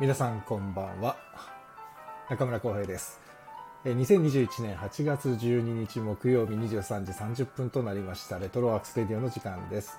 [0.00, 1.16] 皆さんこんばんは。
[2.30, 3.20] 中村浩平です。
[3.84, 7.10] 2021年8月12日木曜日23時
[7.42, 8.38] 30分となりました。
[8.38, 9.98] レトロワークスレディオの時間です。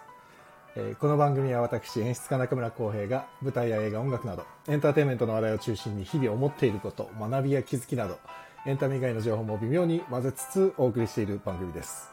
[1.02, 8.20] この番組は私演出家中村浩平が舞台や映画音楽などエンターテインメントの話題を中心に日々思っていること学びや気づきなど
[8.66, 12.10] エンタメ以外の情報も微妙に混ぜつつお送りしている番組です。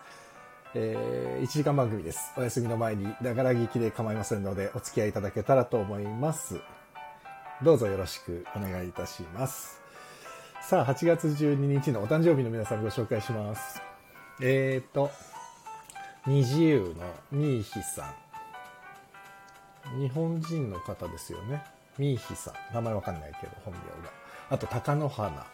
[0.75, 2.33] えー1時間番組です。
[2.37, 6.57] お休みの前に、ながら聞きで構いませんので、お付き合いいただけたらと思います。
[7.63, 9.81] どうぞよろしくお願いいたします。
[10.61, 13.81] さあ、8月12日のお誕生日の皆さんご紹介します。
[14.43, 15.11] えーと、
[16.27, 18.15] 二自由のミーヒさ
[19.97, 20.01] ん。
[20.01, 21.63] 日本人の方ですよね。
[21.97, 22.75] ミーヒさん。
[22.75, 24.13] 名前わかんないけど、本名が。
[24.51, 25.47] あと、貴乃花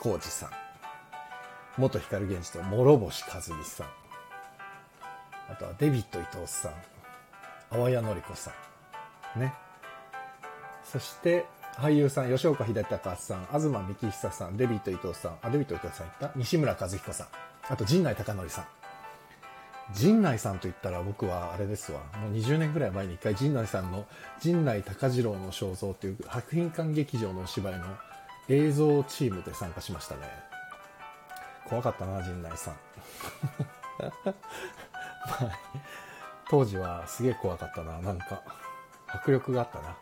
[0.00, 0.50] 浩二さん。
[1.76, 3.86] 元光源氏と諸星和美さん。
[5.52, 6.72] あとはデビッド伊藤さん。
[7.70, 8.50] 淡谷のり子さ
[9.36, 9.40] ん。
[9.40, 9.63] ね。
[10.84, 11.46] そして、
[11.76, 16.30] 俳優さん、吉岡秀隆さん、東幹久さん、デビッド伊藤さん、あ、デビッド伊藤さんいった？
[16.36, 17.26] 西村和彦さん。
[17.68, 18.66] あと、陣内孝則さん。
[19.92, 22.00] 陣内さんと言ったら僕はあれですわ。
[22.20, 24.06] もう20年ぐらい前に一回陣内さんの
[24.40, 27.84] 陣内孝次郎の肖像という白品館劇場のお芝居の
[28.48, 30.22] 映像チームで参加しましたね。
[31.68, 32.76] 怖かったな、陣内さん。
[36.48, 38.42] 当時はすげえ怖かったな、なんか。
[39.08, 39.96] 迫力があったな。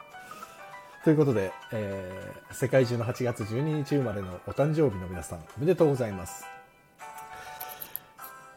[1.05, 6.45] ということで、えー世界中の8月12日生まれのお誕生日の皆さん、おめでとうございます。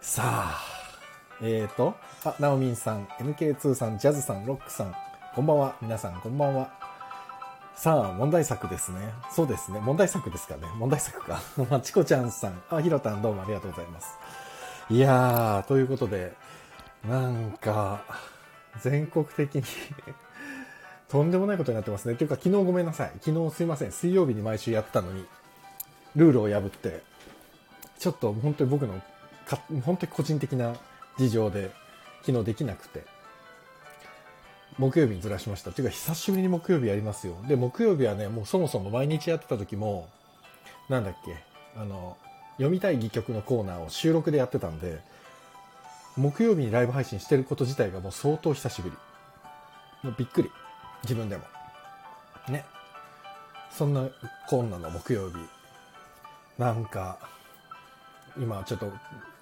[0.02, 0.62] さあ、
[1.42, 4.94] えーと、あ、ナオミンさん、MK2 さん、ジャズさん、ロックさん、
[5.34, 5.76] こんばんは。
[5.82, 6.70] 皆さん、こんばんは。
[7.76, 9.00] さあ、問題作ですね。
[9.32, 9.80] そうですね。
[9.80, 10.64] 問題作ですかね。
[10.78, 11.42] 問題作か。
[11.70, 12.62] まあ、チコちゃんさん。
[12.70, 14.18] あ、ひろたんどうもありがとうございます。
[14.90, 16.34] いやー、ということで、
[17.08, 18.02] なんか、
[18.82, 19.64] 全国的に
[21.16, 22.16] とんでもないことになってますね。
[22.16, 23.12] というか、昨日ごめんなさい。
[23.22, 23.94] 昨日すいません。
[23.94, 25.26] 水曜日に毎週やってたのに、
[26.18, 27.04] ルールを破って、
[28.00, 29.02] ちょっと本当に僕の、
[29.86, 30.76] 本当に個人的な
[31.18, 31.72] 事情で、
[32.26, 33.06] 昨日できなくて、
[34.78, 35.72] 木曜日にずらしました。
[35.72, 37.38] っていうか、久しぶりに木曜日やりますよ。
[37.48, 40.10] で、木曜日はね、もうそもそも毎日やってた時も、
[40.90, 41.38] なんだっけ、
[41.78, 42.18] あの、
[42.58, 45.00] 読みたい戯曲のコーナーを収録でやってたんで、
[46.18, 48.98] 木曜日にライブ配信してること自体がもう相当久しぶり。
[50.04, 50.52] もうびっくり。
[51.06, 51.44] 自分でも。
[52.50, 52.66] ね。
[53.72, 54.10] そんな
[54.48, 55.38] こんなの木曜日。
[56.58, 57.20] なんか、
[58.38, 58.92] 今ちょっと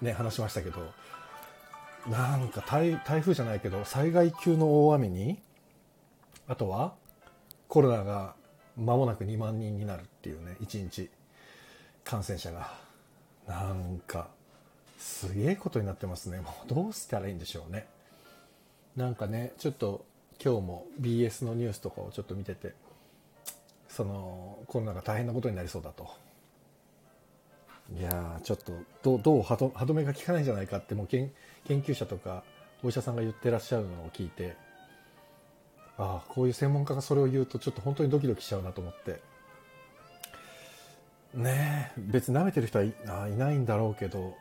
[0.00, 0.92] ね、話しましたけど、
[2.06, 5.40] なんか台風じゃないけど、災害級の大雨に、
[6.46, 6.94] あとは
[7.68, 8.34] コロナが
[8.76, 11.10] 間もなく2万人になるっていうね、1日
[12.04, 12.72] 感染者が。
[13.46, 14.28] なんか、
[14.98, 16.40] すげえことになってますね。
[16.40, 17.86] もうどうしたらいいんでしょうね。
[18.96, 20.06] なんかね、ちょっと
[20.42, 22.74] 今日も BS のニュースとかをちょっと見てて、
[23.88, 26.08] そのコロナが大変なことになりそうだと。
[27.98, 31.30] いや、ちょっとどう、どう歯止めが効かないんじゃないかってもう研
[31.66, 32.42] 究者とか
[32.82, 34.56] お医者さんが言ってらっしゃるのを聞いて、
[35.96, 39.20] ああ、こういう専門家がそれを言うとちょっと本当にドキドキしちゃうなと思って。
[41.34, 42.94] ねえ、別に舐めてる人はいい
[43.36, 44.34] ないんだろうけど、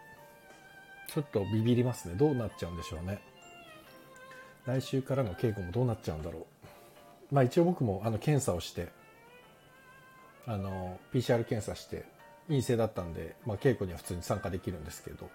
[1.13, 2.15] ちょっとビビりますね。
[2.15, 3.19] どうなっちゃうんでしょうね。
[4.65, 6.47] 来週からの稽古もどうなっちゃうんだろ
[7.31, 7.35] う。
[7.35, 8.89] まあ一応僕もあの検査をして、
[10.45, 12.05] あの、PCR 検査して
[12.47, 15.29] 陰性だったんで、まあ稽古には普通に参加できるんですけど、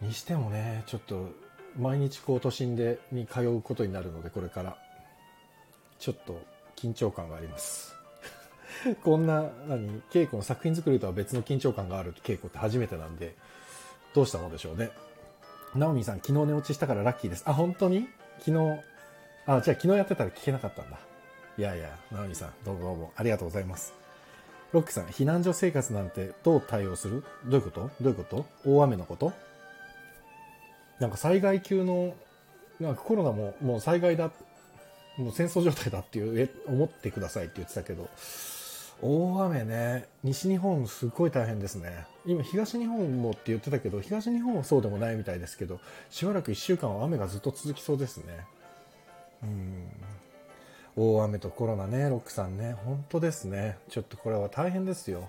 [0.00, 1.30] にしてもね、ちょっと
[1.78, 4.76] 毎日こう都心でに通うことになるので、これから、
[5.98, 6.40] ちょっと
[6.76, 7.94] 緊張感があります。
[9.02, 13.34] こんな、何、稽古の作品作りとは別の緊張感がある稽古って初めてなんで、
[14.14, 14.90] どうしたもんでしょうね。
[15.74, 17.42] ナオミさん、昨日寝落ちしたからラッキーです。
[17.46, 18.08] あ、本当に？
[18.38, 18.80] 昨日、
[19.46, 20.98] あ、じゃあ昨日やってたら聞けなかったんだ。
[21.58, 23.12] いやいや、ナオミさん、どうもどうも。
[23.16, 23.92] ありがとうございます。
[24.72, 27.24] ロックさん、避難所生活なんてどう対応する？
[27.46, 27.90] どういうこと？
[28.00, 28.46] どういうこと？
[28.64, 29.32] 大雨のこと？
[31.00, 32.14] なんか災害級の、
[32.80, 34.30] なんかコロナももう災害だ、
[35.16, 38.08] もう戦争状態だっていう、え思ってくださいって言ってたけど、
[39.00, 42.06] 大雨ね、西日本すっごい大変ですね。
[42.26, 45.78] 今東日本もって言ってたけど、東日本はそうでもないみたいですけど、
[46.10, 48.24] しばらく1週間は雨がずっと続きそうですね。
[49.44, 49.88] うん。
[50.96, 53.78] 大雨とコロナね、ロックさんね、本当ですね。
[53.88, 55.28] ちょっとこれは大変ですよ。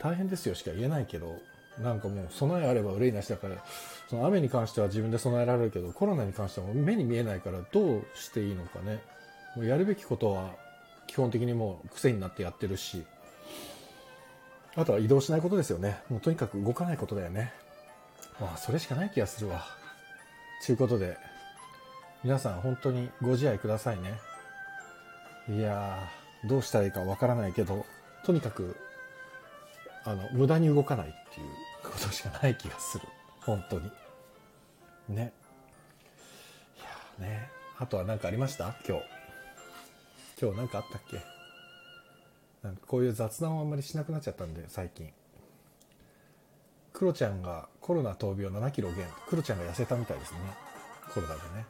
[0.00, 1.36] 大変ですよしか言えないけど、
[1.78, 3.64] なんかもう備えあれば憂いなしだから、
[4.10, 8.98] その雨に関しては自分で備えられるけど、コロナに関しては目に見えないからどうしていいのかね。
[9.54, 10.50] もうやるべきことは
[11.12, 13.04] 基本的にもう癖になってやってるし、
[14.74, 15.98] あとは移動しないことですよね。
[16.08, 17.52] もうとにかく動かないことだよね。
[18.40, 19.62] まあ、それしかない気がするわ。
[20.64, 21.18] ということで、
[22.24, 24.14] 皆さん本当にご自愛くださいね。
[25.50, 27.84] いやー、どうしたらいいかわからないけど、
[28.24, 28.74] とにかく、
[30.04, 31.48] あの、無駄に動かないっていう
[31.82, 33.06] ことしかない気がする。
[33.42, 33.92] 本当に。
[35.10, 35.34] ね。
[36.78, 36.80] い
[37.20, 37.50] やね。
[37.78, 38.74] あとは何かありました？
[38.88, 39.21] 今日。
[40.42, 41.20] 今日何かあったっけ？
[42.64, 45.08] なんかこういう雑談をあんまりしなくなっちゃったんで、最近。
[46.92, 49.06] クロちゃんがコロナ闘病7キロ減。
[49.28, 50.38] クロちゃんが痩せたみたいですね。
[51.14, 51.64] コロナでね。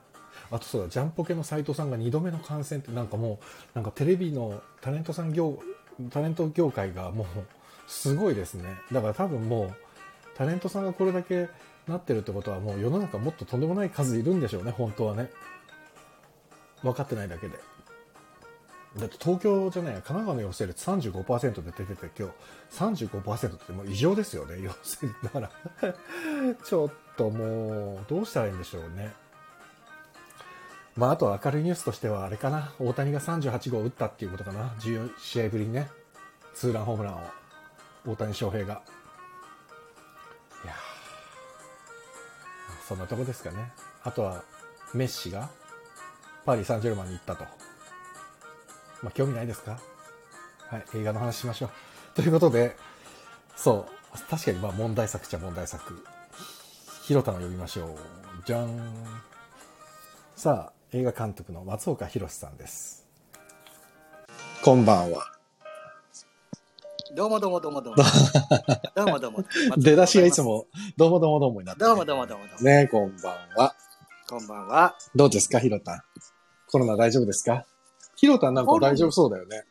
[0.51, 5.59] あとそうだ、ジャンポケの斎藤さんが2度目の感染ってなんかもう、なんかテレビのタレントさん業、
[6.11, 7.27] タレント業界がもう
[7.87, 8.77] すごいですね。
[8.91, 9.75] だから多分もう、
[10.35, 11.49] タレントさんがこれだけ
[11.87, 15.31] なってるってことはもう世の中もっととんでもない数いるんでしょうね、本当はね。
[16.83, 17.59] 分かってないだけで。
[18.99, 22.29] だって東京じゃない、神奈川の陽性率35%で出てて今
[22.71, 25.23] 日35%ってもう異常ですよね、 陽性率。
[25.23, 25.51] だから
[26.65, 29.15] ちょっともう、どうしたらいいんでしょうね。
[30.95, 32.75] まあ、あと明るいニュースとしてはあれかな。
[32.79, 34.75] 大谷が38号打ったっていうことかな。
[34.81, 35.89] 14試合ぶりにね。
[36.55, 37.21] ツーランホームランを。
[38.07, 38.83] 大谷翔平が。
[40.65, 40.75] いや
[42.87, 43.73] そんなとこですかね。
[44.03, 44.45] あとは、
[44.93, 45.49] メッシが
[46.45, 47.47] パリ・サンジェルマンに行ったと。
[49.03, 49.79] まあ、興味ないですか？
[50.69, 51.71] はい、映画の話しましょう。
[52.15, 52.77] ということで、
[53.57, 56.05] そう、確かにまあ問題作っちゃ問題作。
[57.05, 57.97] 広田の呼びましょう。
[58.47, 59.05] じゃん。
[60.37, 63.07] さあ、映画監督の松岡弘さんです。
[64.65, 65.27] こんばんは。
[67.15, 68.03] どうもどうもどうもどうも。
[68.95, 69.45] どうもどうも。
[69.77, 70.67] 出だしがいつも、
[70.97, 72.63] どうもどうもどうもになって、ね、どうもどうもどうもどうも。
[72.63, 73.75] ねこんばんは。
[74.29, 74.95] こんばんは。
[75.15, 76.01] どうですか、ひろたん。
[76.71, 77.67] コロナ大丈夫ですか？
[78.23, 79.65] ひろたんなんか大丈夫そうだよね。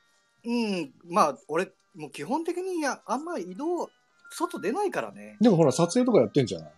[0.44, 3.90] うん、まあ、俺、もう基本的にやあんま移動、
[4.30, 5.38] 外出ないからね。
[5.40, 6.72] でもほら、撮影とかやってんじゃない？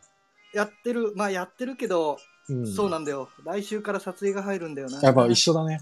[0.54, 3.28] やってる、まあやってるけど、うん、そうなんだよ。
[3.44, 5.02] 来週から撮影が入るんだよな。
[5.02, 5.82] やっぱ一緒だね。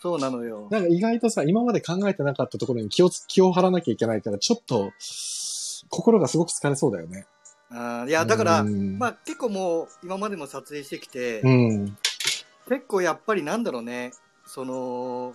[0.00, 0.66] そうなのよ。
[0.72, 4.90] なんか意外とさ、今まで考えてなかったところに気を、気を張らなきゃいけないから、ちょっと、
[5.88, 7.26] 心がすごく疲れそうだよね。
[7.70, 11.96] あいや、だから、まあ結構もう、今までも撮影してきて、うん、
[12.68, 14.10] 結構やっぱりなんだろうね、
[14.54, 15.32] その、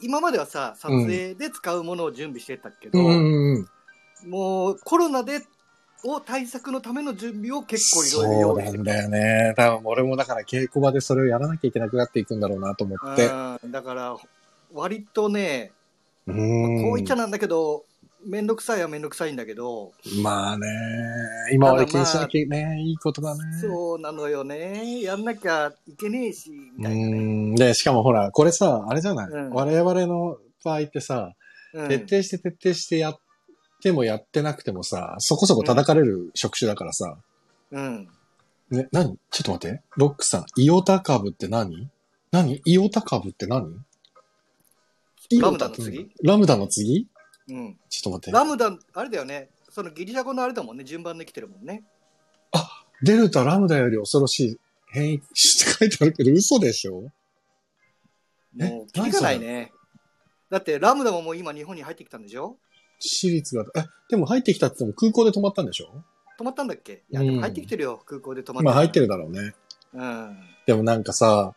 [0.00, 3.66] 今まではさ、撮影で使うものを準備してたけど、うんうん
[4.24, 5.42] うん、もうコロナで
[6.02, 9.54] を対策のための準備を結構いろいろそうなんだよね。
[9.56, 13.28] 多分俺もだから稽古場でそれをやらなきゃいけなくなっていくんだろうなと思って。
[13.28, 14.16] だから、
[14.72, 15.70] 割とね、
[16.26, 17.84] うんこう言っちゃなんだけど、
[18.26, 19.92] めんどくさいはめんどくさいんだけど。
[20.22, 20.66] まあね、
[21.52, 23.40] 今まで気にしなきゃね、まあ、いいことだね。
[23.60, 25.02] そうなのよね。
[25.02, 27.54] やんなきゃいけねえし、みたいな、ね、うん。
[27.54, 31.34] で、しかもほら、これさ、あれじゃない、うん、我々の場合ってさ、
[31.74, 33.18] うん、徹底して徹底してやっ
[33.80, 37.16] ってもやってなくてもさ、そこそこ叩かれる職種だからさ。
[37.72, 38.08] うん。
[38.70, 39.16] ね、何？
[39.30, 39.82] ちょっと待って。
[39.96, 41.88] ロックさん、イオタ株って何？
[42.30, 42.60] 何？
[42.66, 43.74] イオタ株って何？
[45.40, 46.10] ラムダの次？
[46.22, 47.08] ラムダの次？
[47.50, 47.78] うん。
[47.88, 48.32] ちょっと待って。
[48.32, 49.50] ラムダ、あれだよね。
[49.68, 50.84] そのギリシャ語のあれだもんね。
[50.84, 51.84] 順番で来てるもんね。
[52.52, 54.58] あ、デルタ、ラムダより恐ろしい
[54.92, 57.02] 変異って書いてあるけど、嘘でしょ？
[57.02, 57.10] も
[58.60, 59.72] う、聞かないね。
[60.50, 62.56] だって、ラムダももう今日本に入ってきたんでしょ？
[62.98, 66.04] 私立が、え、でも入ってきたって言っても空港で止まったんでしょ？
[66.38, 67.04] 止まったんだっけ？
[67.10, 68.64] いや、でも入ってきてるよ、空港で止まって。
[68.64, 69.54] まあ入ってるだろうね。
[69.94, 70.36] うん。
[70.66, 71.54] でもなんかさ、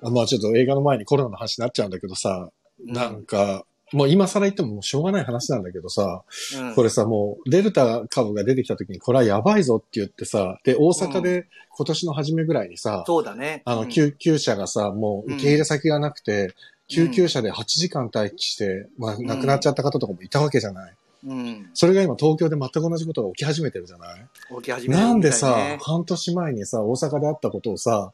[0.00, 2.50] まあちょっと映画の前にコロナの話になっちゃうんだけどさ、
[2.84, 6.22] なんか、もう今更言ってももうしょうがない話なんだけどさ、
[6.58, 13.62] うん、これさ、もうデルタ株が出てきた時にこれはやばいぞって言ってさ、で、大阪で今年の初めぐらいにさ、うん、そうだね。
[13.64, 16.54] あの、救急車がさ、もう受け入れ先がなくて、
[16.88, 20.94] 救急車で8時間待機して、まあ、亡くなっちゃった方とかもいたわけじゃない。
[21.26, 21.70] うん。
[21.74, 24.26] それが今東京で全く同じことが起き始めてるじゃない？
[24.58, 28.12] 起き始めてる、ね、なんでさ、半年前にさ、大阪であったことをさ、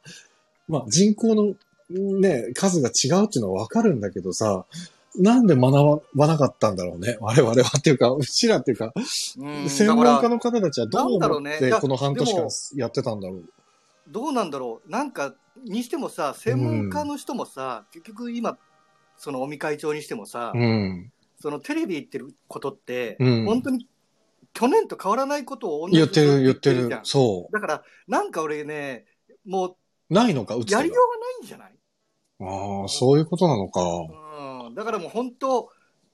[0.68, 1.54] まあ人口の
[1.90, 4.64] ね、数が違うっていうのはわかるんだけどさ、
[5.16, 7.16] なんで学ばなかったんだろうね。
[7.20, 13.44] 我々はっていうか、うちらっていうか、うん、専門家の方たちはどう思ってこの半年間やってたんだろう。
[14.08, 14.90] どうなんだろう。
[14.90, 18.58] なんか、にしてもさ、専門家の人もさ、うん、結局今、
[19.16, 23.86] その尾身会長にしてもさ、うん、そのテレビ言ってることって、うん、本当に
[24.52, 26.90] 去年と変わらないことを言ってる、言ってる。
[27.04, 27.52] そう。
[27.52, 29.04] だから、なんか俺ね、
[29.46, 29.76] もう、
[30.10, 30.92] ないのか、やりようがな
[31.40, 31.72] いんじゃない？
[32.40, 33.80] ああ、そういうことなのか。
[34.74, 34.76] うん。
[34.76, 35.70] だからもう本当、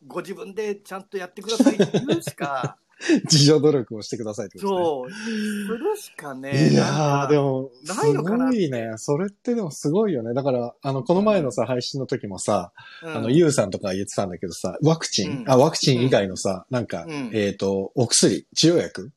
[0.07, 2.76] ご自分でちゃんとやってくださいって言うしか、
[3.25, 5.26] 自助努力をしてくださいってことですね。
[5.26, 5.73] そう。
[5.73, 6.69] するしかね。
[6.71, 8.93] いやー、でも、すごいね。
[8.97, 10.35] それってでもすごいよね。
[10.35, 19.11] だから、あの、この前のさ、配信の時もさ、うん、あの、ゆうさんとか言ってたんだけどさ、ワクチン、うん、あ、ワクチン以外のさ、なんか、うん、えっ、ー、と、お薬、治療薬？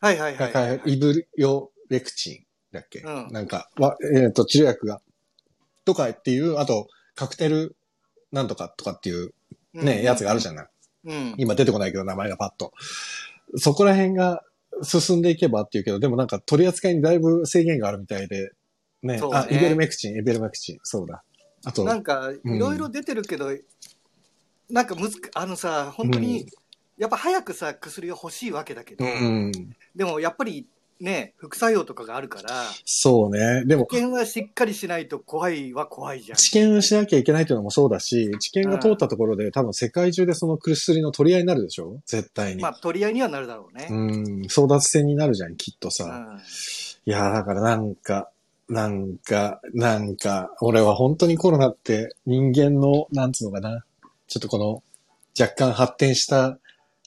[0.00, 0.80] はいはいはい、はい。
[0.86, 5.00] イブヨレクチンだっけ、なんか、わえっ、ー、と、治療薬が、
[5.84, 7.76] とかっていう、あと、カクテル
[8.32, 9.32] なんとかとかっていう
[9.72, 10.56] ね、やつがあるじゃん。
[10.56, 10.66] ない。
[11.04, 11.34] うん。
[11.38, 12.72] 今出てこないけど、名前がパッと。
[13.56, 14.42] そこら辺が
[14.82, 18.52] 進んでいけばっていうけど、でもなんか取り扱いにだいぶ制限があるみたいで、
[19.02, 21.22] ね、ねあ、イベルメクチン、イベルメクチン、そうだ。
[21.64, 23.50] あと、なんか、うんいろいろ出てるけど、
[24.68, 26.46] なんかむずあのさ、本当うんに、
[26.98, 29.52] やっぱ早くさ、薬が欲しいわけだけど、うん、
[29.94, 30.66] でもやっぱり
[31.00, 33.64] ね、副作用とかがあるから、そうね。
[33.64, 36.36] でも、保険はしっかりしないと怖いは怖いじゃん。
[36.36, 42.62] 治験をしなきゃいけないというのもそうだし、治験が通ったところで多分世界中でその薬の取り合いになるでしょ絶対に。
[42.62, 43.88] まあ、取り合いにはなるだろうね。
[43.90, 46.04] うん、争奪戦になるじゃん、きっとさ。
[46.04, 46.40] うん
[47.06, 48.30] いやー、だからなんか、
[48.68, 53.84] なんか、なんか、俺は本当にコロナって人間の、なんつうのかな。
[54.28, 54.82] ちょっとこの、
[55.38, 56.58] 若干発展した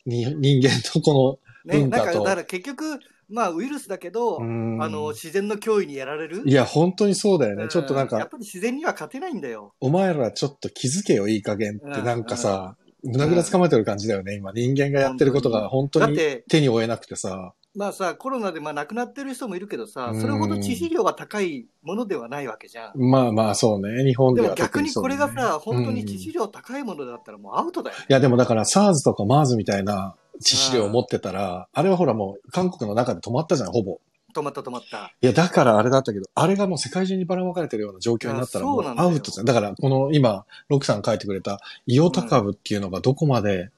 [0.06, 3.00] に人間とこね、なんか、だから結局、
[3.34, 6.44] まあ、ウイルスだけど、あの、自然の脅威にやられる？
[6.46, 7.64] いや、本当にそうだよね。
[7.64, 9.74] うんちょっとなんか、やっぱり自然には勝てないんだよ。
[9.80, 14.52] お前らちょっと気づけよ、いい加減って、うんなんかさ、胸ぐらつかまえてる感じだよね、今。
[14.54, 17.54] 人間がやってることが本当に手に負えなくてさ。
[17.76, 23.00] まあさ、コロナでまあ亡くなってる人もいるけどさう、んそれほど致死量が高いものではないわけじゃん。
[23.00, 24.06] まあまあ、そうね。
[24.06, 28.06] 日本ではでも逆にこれがさ、本当にうん致死量高いものだったらもうアウトだよね。
[28.08, 34.00] いや、でもだから SARS とか MERS みたいな致死量を持ってたら、あれはほらもう韓国の中で止まったじゃん、ほぼ。
[34.34, 35.14] 止まった止まった。
[35.22, 39.46] いや、だからあれだったけど、あれがもう世界中にばらまかれてるような状況になったらもうアウトじゃん。
[39.46, 43.70] だから、この今、ロックさんが書いてくれたイオタ株っていうのがどこまで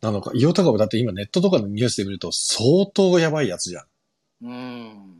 [0.00, 0.32] なのか。
[0.34, 3.84] イオタ株だって今ネットとかのニュースで見ると相当やばいやつじゃん。
[3.84, 3.86] い
[4.42, 5.13] うん。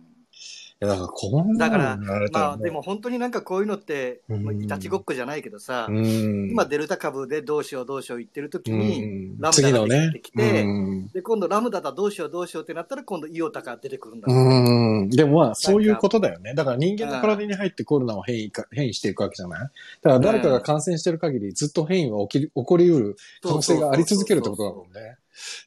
[0.84, 1.96] や、だからこんなだから
[2.32, 4.22] まあでも本当になんかこういうのって、
[4.60, 6.50] いたちごっこじゃないけどさ、うん。
[6.50, 10.32] 今デルタ株でどうしようどうしよう言ってる時うに、んラムダができてき。
[10.32, 15.10] てうんで、今度ラムダだどうしようどうしようってなったら今度イオタが出てくるんだろうねうん。
[15.10, 16.54] でもまあ、そういうことだよね。
[16.54, 19.60] だから人間の体に入ってコロナを変異か、変異していくわけじゃない？
[19.60, 19.70] だか
[20.02, 25.16] ら誰かが感染してる限りずっと変異は起きる、起こり得る可能性があり続けるってことだもんね。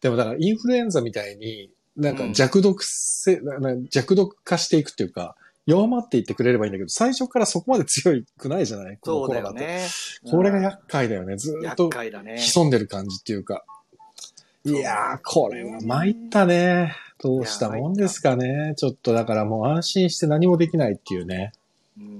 [0.01, 5.35] でもだからインフルエンザみたいに、なんか弱毒性、なな弱毒化していくっていうか、
[5.65, 8.97] 弱まっていってくれればいいんだけど、最初からそこまで強くないじゃない？
[9.01, 9.59] このそうコロナって。
[9.59, 9.87] だよね。
[10.31, 11.35] これが厄介だよね。
[11.35, 11.89] ずーっ厄と。
[11.89, 13.65] 潜んでる感じっていうか。
[14.63, 16.95] いやー、これは参ったね。
[17.19, 18.75] どうしたもんですかね。
[18.77, 21.51] ちょっとだからもう安心して何もできないっていうね。
[21.97, 22.19] うん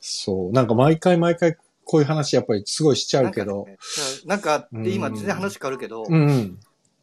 [0.00, 0.52] そう。
[0.52, 3.66] なんか毎回毎回こういう話やっぱりすごいしちゃうけど。
[4.26, 6.58] なんかね、なんかで今うん全然話変わるけど、うんうん。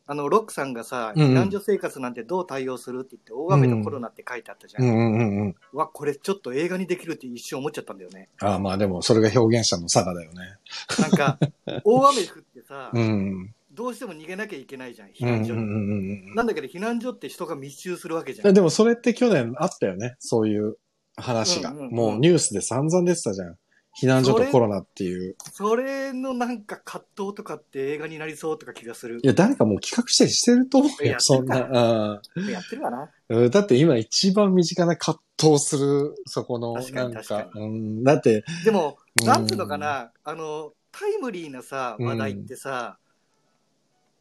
[0.08, 4.82] あの、ロックさんがさ、うんうん避難所生活なんてどう対応するって言って、大雨とコロナって書いてあったじゃ。
[4.82, 5.56] うんんうんうんうん。
[5.74, 8.30] わ、これちょっと映画にできるって一瞬思っちゃったんだよね。
[8.40, 10.58] ああまあでもそれが表現者の差がだよね。
[11.00, 11.40] なんか、
[11.86, 13.54] 大雨降ってさ、うん。
[13.72, 15.62] どうしても逃げなきゃいけないじゃん、避うんうんうん難所に。
[15.62, 18.52] うんなんだけど、避難所って人が密集するわけじゃうん。
[18.52, 18.54] ん。
[18.54, 20.16] でもそれって去年あったよね。
[20.20, 20.78] そういう
[21.16, 21.72] 話が。
[21.72, 23.56] うんうんうんもうニュースで散々出てたじゃん。
[24.00, 25.36] 避難所とコロナっていう。
[25.52, 29.28] それのなんか葛藤とかって映画になりそうとか気がするい。
[29.28, 31.58] や、誰かもう企画してしてると思うよいや、そんな。
[31.58, 33.10] やってうんやってるわな。
[33.30, 42.98] うんだって今一番身近な葛藤する、そこの、確かになんか確、うん、だって、でも、うんなんつうのかな、あの、タイムリーなさ、うん話題ってさ、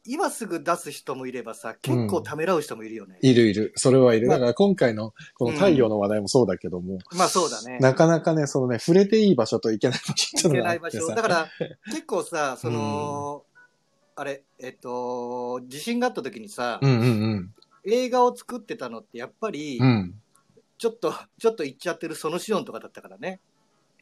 [0.06, 3.18] 今すぐ出す人もいればさ、結構ためらう人もいるよね。
[3.22, 3.72] いるいる。
[3.76, 4.28] それはいる。
[4.28, 7.78] まあだから今回の、この太陽の話題もそうだけども、まあそうだね。
[7.80, 10.62] なかなかね、そのね、触れていい場所といけない場所いけ。
[10.62, 11.06] ない場所。
[11.08, 11.48] だから、
[11.86, 13.44] 結構さ、その、
[14.16, 17.54] あれ、えっと、地震があった時にさ、うんうん
[17.86, 19.86] 映画を作ってたのって、やっぱりうん。
[19.86, 20.14] う、ん。
[20.76, 23.40] ちょっと、ちょっと言っちゃってるそのシオンとかだったからね。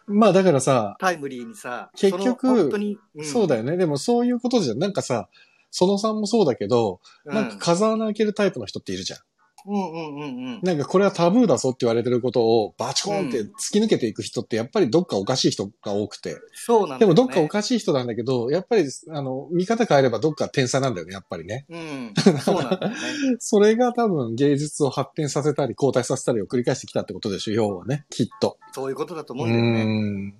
[0.08, 3.24] まあだからさ、タイムリーにさ、結局その本当に、よ。
[3.24, 3.76] そうだよね。
[3.76, 4.78] でもそういうことじゃん。
[4.78, 5.28] なんかさ、
[5.70, 9.20] そのさんもそうだけど、なんか風穴開けるタイプの人っているじゃん。
[9.66, 10.60] うんうんうんうん。
[10.62, 16.36] なんかこれはタブーだぞって言われてることをバチコーンって突き抜けていく人ってやっぱりどっかおかしい人が多くて。
[16.54, 16.98] そうなんだよね。
[17.00, 21.66] でもどっかおかしい人なんだけど、やっぱり、あの、見方変えればどっか天才なんだよね、やっぱりね。
[21.68, 22.14] うん。
[22.40, 22.96] そうなんだよね。
[23.40, 28.58] それが多分芸術を発展させたり、後退させたりを繰り返してきたってことでしょ、要はね、きっと。
[28.72, 29.84] そういうことだと思ううんだよね。
[29.84, 30.34] ん。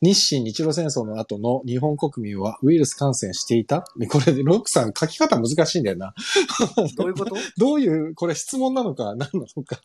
[0.00, 3.84] 日清日露戦争の後の日本国民はウイルス感染していた？
[4.10, 6.14] これでロックさん書き方難しいんだよな。
[6.96, 7.36] どういうこと？
[7.58, 9.14] どういう、これ質問なのか？
[9.14, 9.80] 何なのか？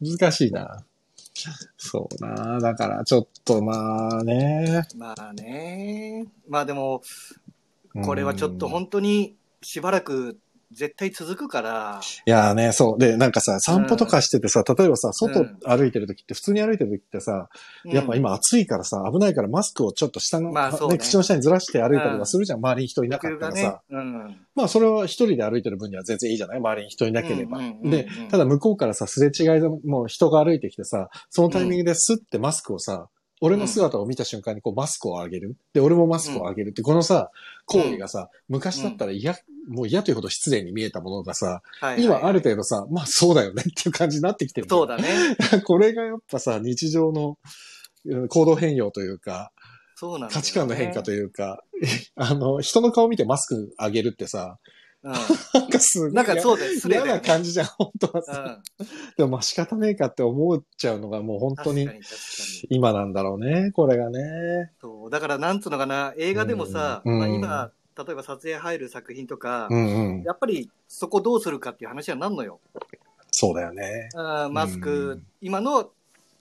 [0.00, 0.84] 難しいな。
[1.76, 2.58] そうな。
[2.60, 4.86] だからちょっとまあね。
[4.96, 6.26] まあね。
[6.48, 7.02] まあでも、
[8.04, 10.38] これはちょっと本当にしばらく
[10.74, 12.98] 絶対続くから、いやーね、そう。
[12.98, 17.48] で、なんかさ、散歩とかしててさ、例えばさ、外うん歩いてる時って、普通に歩いてる時ってさ、
[17.84, 23.82] やっぱ今暑いからさ、危ないからマスクをちょっと下の、まあそうね口の下にずらして歩いたりはするじゃん、周りに人いなかったらさ。
[23.88, 24.36] ね、うん。
[24.54, 26.58] まあそれは一人で歩いてる分には全然いいじゃない？
[26.58, 27.58] 周りに人いなければ。
[27.58, 33.08] うんうんうんうんで、ただ向こうからさ、すれ違いでもう人が歩いてきてさ、そのタイミングでスッてマスクをさ、
[33.40, 35.56] 俺の姿を見た瞬間にこうマスクを上げる。
[35.72, 37.30] で、俺もマスクを上げるって、このさ、
[37.66, 39.34] 行為がさ、昔だったら嫌、
[39.68, 41.60] もう嫌というほど失礼に見えたものがさ、
[41.98, 44.66] 今ある程度さ、まあそうだよねっていう感じになってきてる。
[44.68, 45.36] そうだね。
[45.64, 47.38] これがやっぱさ、日常の
[48.06, 49.50] うん行動変容というか、
[49.96, 51.62] そうなんね価値観の変化というか、
[52.16, 54.58] あの、人の顔見てマスク上げるってさ、
[55.10, 56.14] うなんかすごいん。
[56.14, 57.20] なんかそうだよ、失礼嫌な。
[57.20, 58.40] 感じじゃん、本当はうさ。
[58.40, 58.62] ん。
[59.16, 61.88] でもまあ仕方ねえかって思っちゃうのがもう本当に。
[62.70, 64.72] 今なんだろうね、これがね。
[64.80, 65.10] そう。
[65.10, 67.70] だから、なんつうのかな、映画でもさ、うんうんまあ今、
[68.06, 69.86] 例えば撮影入る作品とか、うん
[70.18, 70.22] うん。
[70.22, 72.60] やっぱりそこどうするかっていう話はなんのよ。
[73.30, 74.08] そうだよね。
[74.14, 75.90] あーマスうクん、今の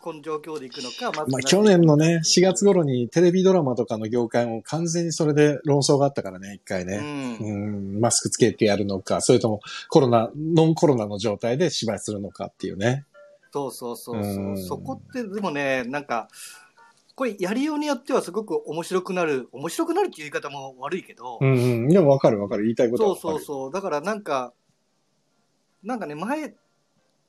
[0.03, 6.98] この状況でいくのか、マスクまあ去年のね、4月頃にテレビドラマとかの業界も完全にそれで論争があったからね、一回うね。
[6.98, 7.98] んう。
[7.98, 13.05] ん、マスクつけてやるのか、それともコロナ、ノンコロナの状態で芝居するのかっていうね。
[13.53, 14.51] そうそうそうそうう。
[14.51, 16.27] んそこって、でもね、なんか、
[17.15, 21.55] これやりようによってはすごく面白くなる、面白くなるっていう言い方も悪いけど、うんう
[21.86, 21.88] ん。
[21.88, 22.63] でもわかるわかる。
[22.63, 23.31] 言いたいことはそう。
[23.36, 23.72] そうそう。
[23.72, 24.51] だからなんか、
[25.81, 26.55] なんかね、前、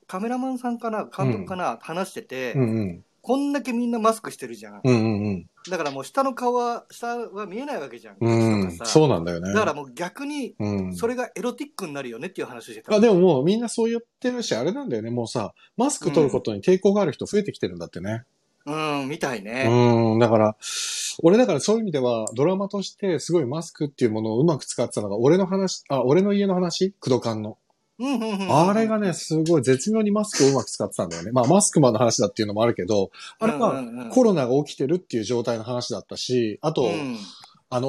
[0.07, 3.05] カメラマンさんかな、監督かな、話してて、うんうん。
[3.23, 4.81] こんだけみんなマスクしてるじゃん。
[4.85, 5.47] うんうんうん。
[5.71, 8.17] だからもう下の顔は、下は見えないわけじゃん。
[8.21, 8.31] う
[8.67, 9.55] ん、そうなんだよね。
[9.55, 10.95] だからもう逆に、うん。
[10.95, 12.95] それがエロティックになるよねっていう話をしてた。
[12.95, 15.11] あでももうみんなそう言ってるし、あれなんだよね。
[15.11, 18.25] もうさ、マスク取ることに抵抗がある人増えてきてるんだってね。
[18.67, 18.73] う
[19.05, 19.67] ん、みたいね。
[19.71, 20.57] うん、だから、
[21.23, 26.93] 俺だからそういう意味では、ドラマとしてすごいマスクっていうものをうまく使ってたのが、俺の話、あ、俺の家の話？
[27.01, 27.57] クドカンの。
[27.99, 28.69] うん、うん、うん。
[28.69, 31.33] あれがね、すごい絶妙にマスクをうまく使ってたんだよね。
[31.33, 37.19] まあ、マスクマンの話だっていうのもあるけど、あれはうんうんうんコロナが起きてるっていう状態の話だったし、あと、うん
[37.71, 37.89] あの、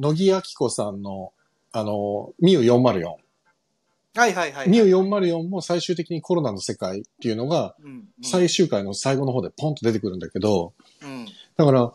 [0.00, 1.32] 乃木明子さんの、
[1.72, 3.14] あの、ミュー404。
[4.14, 4.68] はいはいはい。
[4.68, 11.26] ミュー404も最終的にコロナの世界っていうのが、うん、うん最終回の最後の方でポンと出てくるんだけど、うん。
[11.56, 11.92] だから、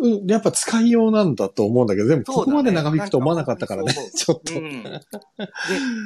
[0.00, 4.58] うん、やっぱ使いようなんだと思うんだけど、でもここまで長引くと思わなかったからねなんか、ちょっとう。
[4.58, 4.82] ん。
[4.82, 5.00] で、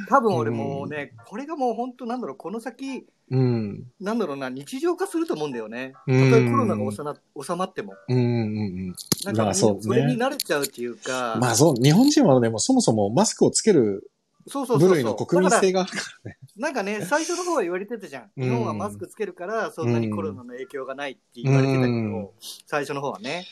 [0.09, 3.83] 多分俺もうね、これがもう本当なんだろう、この先、うん。
[3.99, 5.93] なんだろうな、日常化すると思うんだよね。
[6.07, 7.93] うんたとえコロナが収な収まっても。
[8.09, 8.29] うんうんう
[8.91, 8.95] ん。
[9.25, 14.09] なんかねそれに慣れちゃうっていうか、まあそう、日本人はね、もうそもそもマスクをつける
[14.47, 14.89] そうそうそうそう。
[14.89, 16.37] 部類の国民性があるからね。
[16.57, 18.31] なんかね、 最初の方は言われてたじゃん。
[18.37, 22.29] うん日本はマスクつけるから、そんなにコロナの影響がないって言われてたけど、うん
[22.67, 23.45] 最初の方はね。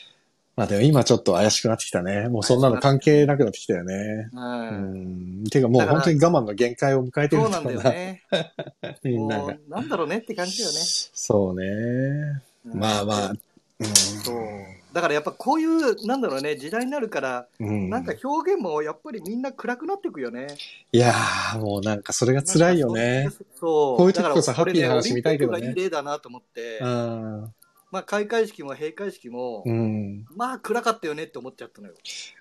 [0.54, 2.28] まあでも今ちょっと怪しくなってきたね。
[2.28, 4.28] もうそんなの関係なくなってきたよね。
[4.32, 4.36] う。
[4.36, 5.44] うんん。
[5.44, 8.22] ていうかもう本当に我慢の限界を迎えてるそうなんだよね。
[9.02, 9.60] みんながもう。
[9.68, 10.78] なんだろうねって感じだよね。
[11.14, 12.42] そうね。
[12.66, 13.28] うんまあまあ。
[13.30, 13.86] うん。
[13.86, 14.36] そう。
[14.92, 20.48] だからやっぱこういう、なんだろうね、時代になるから、うん、なんか表現もやっぱりみんな暗くなっていくよね。
[20.92, 23.30] いやー、もうなんかそれが辛いよね。
[23.58, 23.96] そう。
[23.96, 27.54] こういう時こそハッピーな話見たいけどねい例だなと思って、うん。
[27.92, 30.24] まあ開会式も閉会式も、うん。
[30.34, 31.94] まあ暗かったよねって思っちゃったのよ。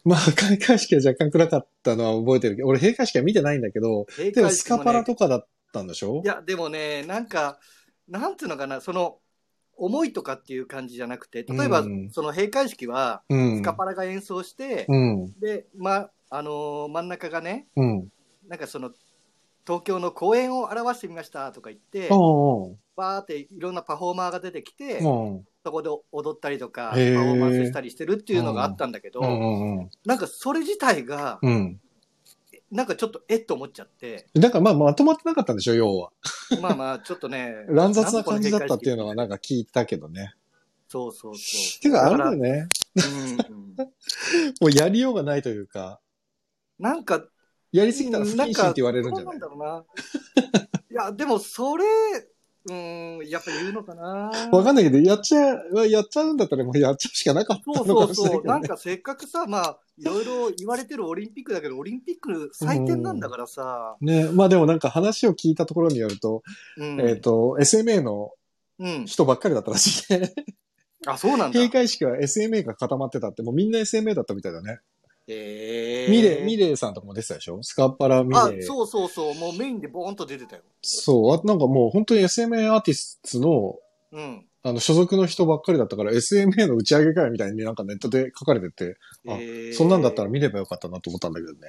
[0.03, 6.21] まあ、開会式は若干暗かったのは覚えてるけど、俺閉会式は見てないんだけど、閉でも会式もねスカパラとかだったんでしょ？
[6.23, 7.59] いや、でもね、なんか、
[8.07, 9.17] なんていうのかな、その、
[9.75, 13.57] 思いとかっていう感じじゃなくて、例えば、うんその閉会式は、うん。
[13.57, 15.39] スカパラが演奏して、うん。
[15.39, 18.07] で、ま、あのー真ん中がね、うん。
[18.47, 18.91] なんかその、
[19.65, 29.21] 東京の公演を表してみましたとか言って、おうバーっていろんなパフォーマーが出てきて、そこで踊ったりとか、パフォーマンスしたりしてるっていうのがあったんだけど。
[30.06, 31.80] なんかそれ自体が、うん。
[32.71, 36.12] なんかちょっとえっと思っちゃって、だからまあまとまってなかったんでしょ、要は。
[36.62, 40.34] まあまあ、ちょっっとね 乱雑な感じだったっていうのはなんか聞いたけどね。
[40.88, 41.39] そうそうそ
[41.77, 41.82] う。
[41.82, 42.67] ていうか、あるよね。
[42.95, 43.62] うんうん
[44.62, 45.99] もうやりようがないというか、
[46.77, 47.25] なんか、
[47.71, 49.34] やりすぎたら不謹なんか慎って言われるんじゃない？
[49.34, 49.84] なんだろうな。
[50.91, 51.86] いや、でもそれ、
[52.69, 54.32] うん、やっぱ言うのかな。
[54.52, 55.39] わかんないけど、やっちゃ、
[55.86, 58.26] やっちゃうんだったらもうやっちゃうしかなかったそうのかそうそう。
[58.26, 58.50] もしれないけどね。
[58.50, 63.95] なんかせっかくさ、まあ、いろいろ言われてるオリンピックだけど、オリンピック祭典なんだからさ。
[64.02, 66.43] ね、まあでもなんか話を聞いたところによると、
[66.78, 67.02] うん。
[67.02, 68.32] えっ、と、SMA の
[68.80, 69.06] うん。
[69.06, 70.34] 人ばっかりだったらしいね。
[71.06, 71.60] あ、そうなんだ。
[71.60, 74.80] 閉会式は SMA が固まってたって、もうみんな SMA だったみたいだね。
[75.27, 77.62] えーミレ、ミレイさんとかも出てたでしょ？
[77.63, 79.36] スカパラミあレイ。、そうそうそう。
[79.36, 80.63] もうメインでボーンと出てたよ。
[80.81, 81.34] そう。
[81.34, 83.75] あとなんかもう本当に SMA アーティストの、
[84.12, 84.45] うん。
[84.63, 91.60] あの、所属の人ばっかりだったから SMA の打ち上げ会みたいになんかネットで書かれてて、あえーそんなんだったら見ればよかったなと思ったんだけどね。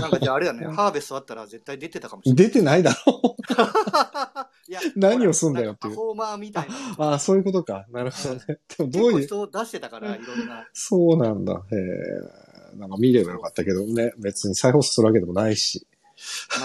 [0.00, 2.46] なんかじゃああれだね、 ハーベストあったら絶対出てたかもしれない。
[2.46, 3.36] 出てないだろ
[4.68, 6.74] いや 何をすんだよっていうパフォーマーみたいな。
[7.06, 7.84] ああ、そういうことか。
[7.90, 8.40] なるほどね。
[8.78, 10.66] でもどういう、人出してたから、いろんな。
[10.72, 11.52] そうなんだ。
[11.52, 12.45] へえ。
[12.76, 14.12] なんか見ればよかったけどね。
[14.18, 15.86] 別に再放送するわけでもないし。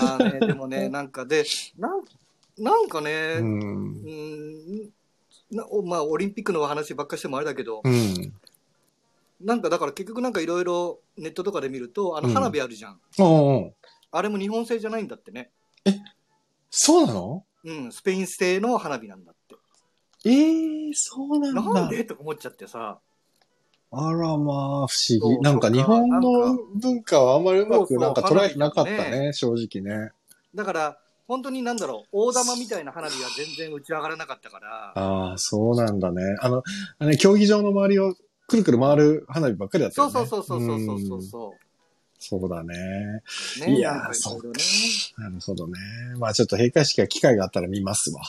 [0.02, 1.46] まあね、でもね、 なんかで、
[1.78, 2.04] なん
[2.58, 3.44] なんかね、う。
[3.44, 3.60] うん
[4.86, 4.94] ん、
[5.52, 8.34] なおまあ、オリンピックの話ばっかりしてもあれだけど、うん。
[9.42, 13.02] なんかだから結局なんかいろいろネットとかで見ると、あのうん花火あるじゃん。
[13.20, 13.74] おうおう
[14.12, 15.52] あれも日本製じゃないんだってね。
[16.70, 17.46] そうなの？
[17.64, 19.56] うん、スペイン製の花火なんだって。
[20.30, 21.62] ええそうなんだ。
[21.62, 22.04] なんで？
[22.06, 23.00] とか思っちゃってさ。
[23.94, 25.20] あらまあ、不思議。
[25.20, 30.12] そうなんか日本の文化はあんまりうまそうそうくなんか捉えてなかったね、正直ね。
[30.56, 36.36] だから、本当になんだろう、大玉みたいな花火は全然打ち上がらなかったから、ああ、そうなんだね。
[36.40, 36.64] あの、
[37.00, 38.16] あ競技場の周りを
[38.48, 40.14] くるくる回る花火ばっかりだったよね。
[40.14, 41.56] そうそうそうそうそうそううんそ
[42.20, 42.76] そうだね。
[43.58, 43.66] う。
[43.66, 44.60] ね、いやーなんかいろいろね。
[45.18, 45.74] なるほどね。
[46.18, 48.22] まあちょっと閉会式は機会があったら見ますわ。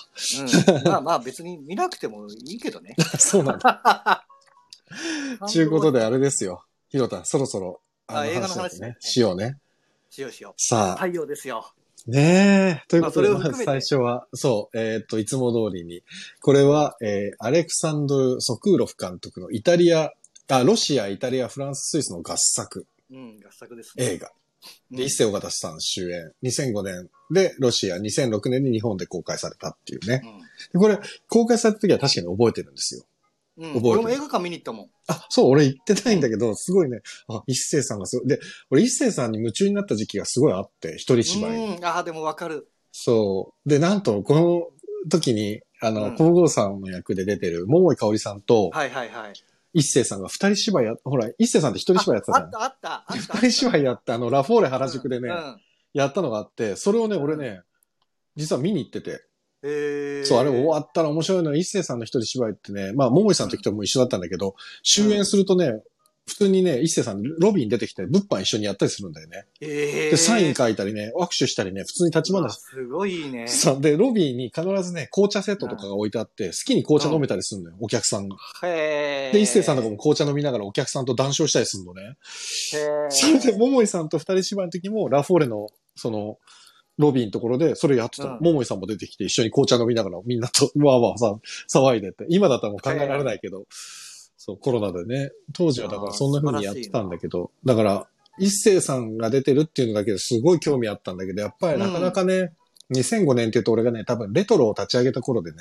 [0.76, 2.96] うん、まあまあ別に見なくてもいいけどね。
[3.18, 4.24] そうなんだ。
[5.48, 6.64] ちゅうことであれですよ。
[6.88, 8.96] ひろた、そろそろ、あ映画の話ねね。
[9.00, 9.58] しようね。
[10.10, 10.54] しようしよう。
[10.56, 11.72] さあ、太陽ですよ。
[12.06, 12.88] ねえ。
[12.88, 16.02] ということで、まあ最初は、そう、えーっと、いつも通りに、
[16.40, 20.12] これは、えーアレクサンドル・ソクーロフ監督のイタリア、
[20.48, 24.04] あ、ロシア、イタリア、フランス、スイスの合作うん、合作ですね。
[24.04, 24.28] 映画。
[24.28, 24.42] うん
[24.90, 26.32] で、一世尾形さん主演。
[26.44, 30.22] 2005年でロシア、2006年に日本で公開されたっていうね。
[30.72, 33.04] でこれ、公開された時は確かに覚えてるんですよ。
[33.56, 34.90] 覚えてる俺も映画館見に行ったもん。
[35.08, 38.28] あ、そう、俺言ってないんだけど、すごいね、あ、一世さんがすごい。
[38.28, 41.76] で、俺一世さんに夢中になった時期がすごいあって、一人芝居。
[41.76, 42.68] うん、ああ、でもわかる。
[42.92, 43.68] そう。
[43.68, 49.32] で、なんと、この時に、あの、うん皇后さんの役で出てる、桃井かおりさんと、はいはいはい。
[49.74, 52.44] 一世さんが二人芝居や、ほら、一世さんって一人芝居やってたじゃん。
[52.44, 53.34] あったあったあった。
[53.38, 55.60] 二人芝居やって、あの、ラフォーレ原宿でね、うん。
[55.94, 57.62] やったのがあって、それをね、俺ね、
[58.36, 59.24] 実は見に行ってて、
[59.62, 65.82] へーそう、あれ終わったら面白いのは、一世さんの一人芝居ってね、まあ、桃井さんの時とも一緒だったんだけど、終演するとね、
[66.26, 69.46] 普通にね、一世さんロビーに出てきて、物販一緒にやったりするんだよね。
[69.60, 73.48] えで、サイン書いたりね、握手したりね、普通に立ち話すごいね。
[73.48, 73.80] そう。
[73.80, 78.36] で、ロビーに必ずね、紅茶セットとかが置いてあって、好きに紅茶飲めたりするのよ、お客さんが。
[78.62, 82.02] へーで、一星さんとかも紅茶飲みながらお客さんと談笑したりするのね。
[82.02, 86.38] へーそれで、桃井さんと二人芝居の時も、ラフォーレの、その、
[87.02, 88.36] ロビーのところで、それやってたの。
[88.38, 91.36] うん桃井さんも出てきて、一緒に紅茶飲みながら、みんなと、わーわーさ、
[91.80, 92.24] 騒いでて。
[92.28, 93.66] 今だったらもう考えられないけど、
[94.36, 95.30] そう、コロナでね。
[95.52, 98.06] 当時はだからそんな風にやってたんだけど、だから、
[98.38, 102.54] 一星さんが出てるっていうのだけですごい興味あったんだけど、やっぱりなかなかね、
[102.94, 105.58] 2005年って言うと俺がね、多分レトロを立ち上げた頃でね、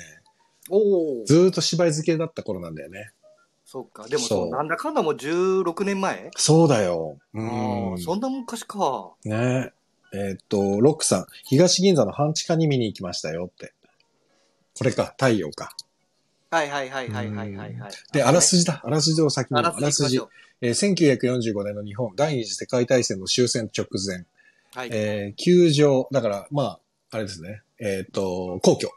[0.70, 1.24] おお。
[1.24, 3.10] ずーっと芝居漬けだった頃なんだよね。
[3.64, 4.06] そっか。
[4.06, 6.30] でもそそうう、なんだかんだもう16年前？
[6.36, 7.18] そうだよ。
[7.34, 7.44] うう
[7.92, 7.98] んん。
[7.98, 9.12] そんな昔か。
[9.24, 9.72] ね
[10.14, 13.72] えーっと、ロックさん、東銀座の半地下に見に行きましたよって。
[14.76, 15.74] これか、太陽か。
[16.50, 17.92] はいはいはいはいはいはいはい。
[18.12, 18.82] で、あらすじだ。
[18.84, 19.58] あらすじを先に。
[19.58, 20.20] あらすじ。
[20.60, 24.26] えー1945年の日本第二次世界大戦の終戦直前、
[24.74, 24.90] はい。
[24.92, 28.88] えー球場、だから、まあ、あれですね、えーっと、皇居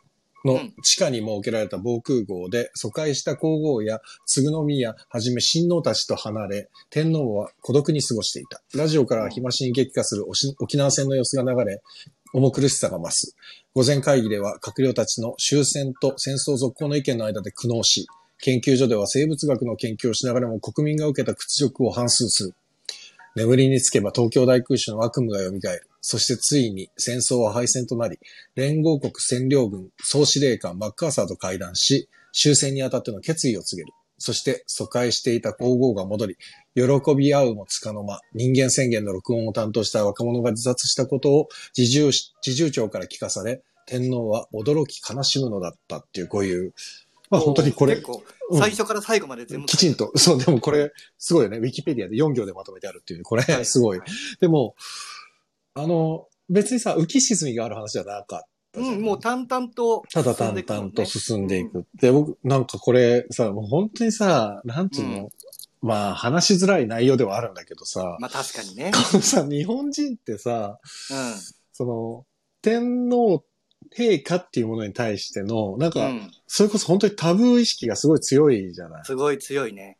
[0.46, 8.62] のうん地下に設けられた防空壕で、疎開した皇后や嗣宮はじめ親王たちと離れ、天皇は孤独に過ごしていた。
[8.76, 10.26] ラジオから日増しに激化する
[10.60, 11.82] 沖縄戦の様子が流れ、
[12.34, 13.36] 重苦しさが増す。
[13.74, 18.08] 午前会議では閣僚たちの終戦と戦争続行の意見の間で苦悩し、
[18.42, 22.54] 研究所では生物学の研究をしながらも国民が受けた屈辱を反芻する。
[23.36, 25.88] 眠りにつけば東京大空襲の悪夢が蘇る。
[26.02, 28.18] そしてついに戦争は敗戦となり、
[28.56, 33.94] 連合国占領軍総司令官マッカーサーと会談し、終戦にあたっての決意を告げる。
[34.18, 36.38] そして疎開していた皇后が戻り、
[36.76, 42.12] 喜び合うもつかの間、人間宣言の録音を担当した若者が自殺したことを自重、
[42.46, 46.74] 自重長から聞かされ、天皇は驚き悲しむのだったっていう、こういう、
[47.30, 49.66] まあ本当にこれ結、構、うん最初から最後まで全部。
[49.66, 51.58] きちんと、そう、でもこれ、すごいよね。
[51.58, 54.00] ウィキペディアで4行でまとめてあるっていう、これ、はすごい。
[54.40, 54.76] でも、
[55.74, 58.48] あの、別にさ、浮き沈みがある話じゃなかった。
[58.80, 61.88] うん、もう淡々とただ淡々と進んでいく。
[62.00, 65.30] で、僕、なんかこれさ、もう本当にさ、なんつうの、うん
[65.82, 68.92] まあ、話しづらい内容ではあるんだけどさ、まあ確かにね。
[68.92, 70.80] このさ、日本人ってさ、
[71.12, 71.36] うん。
[71.72, 72.26] その、
[72.62, 73.44] 天皇
[73.98, 76.32] 陛下っていうものに対しての、なんか、うん。
[76.48, 79.06] それこそ本当にタブー意識がすごい強いじゃない。
[79.06, 79.98] すごい強いね。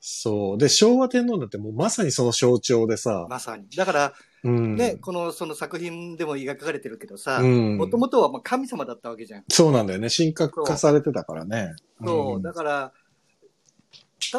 [0.00, 0.58] そう。
[0.58, 3.68] で、昭和天皇だってもうまさにその象徴でさ、まさに。
[3.76, 4.12] だから、
[4.44, 4.76] うん。
[4.76, 9.44] ね、この、その作品でも描かれてるけどさ、うんもともとはまあ神様だったわけじゃん。
[9.48, 10.08] そうなんだよね。
[10.08, 11.74] 神格化されてたからね。
[12.04, 12.92] そう、んだから、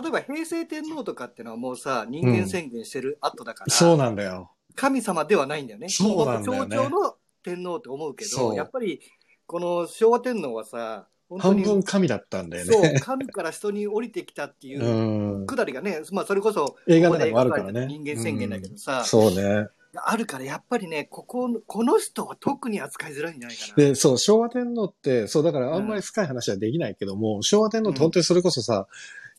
[0.02, 4.52] 例えば平成天皇とかってのはもうさ、人間宣言してる後だから、そうなんだよ。
[4.76, 5.90] 神様ではないんだよね。
[5.90, 9.02] そうなんだよね象徴の天皇って思うけど、やっぱり、
[9.46, 11.08] この昭和天皇はさ、
[11.40, 13.00] 半に、分神だったんだよそう、ね。
[13.02, 17.86] 神から人に降りてきたっていううんくだりがね、まあそれこそ、映画の中にもあるからね。
[17.88, 19.68] 人間宣言だけどさ、うんそうね。
[19.96, 23.76] あるから、やっぱりね、ここ、この人は特に扱いづらいんじゃないかな。
[23.76, 28.88] で、そう、昭和天皇って、そう、だからあんまり深い話はできないけども、昭和天皇って本当にそれこそさ、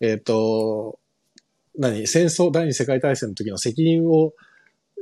[0.00, 0.98] えっ、と、
[1.76, 4.32] 何戦争、第二次世界大戦の時の責任を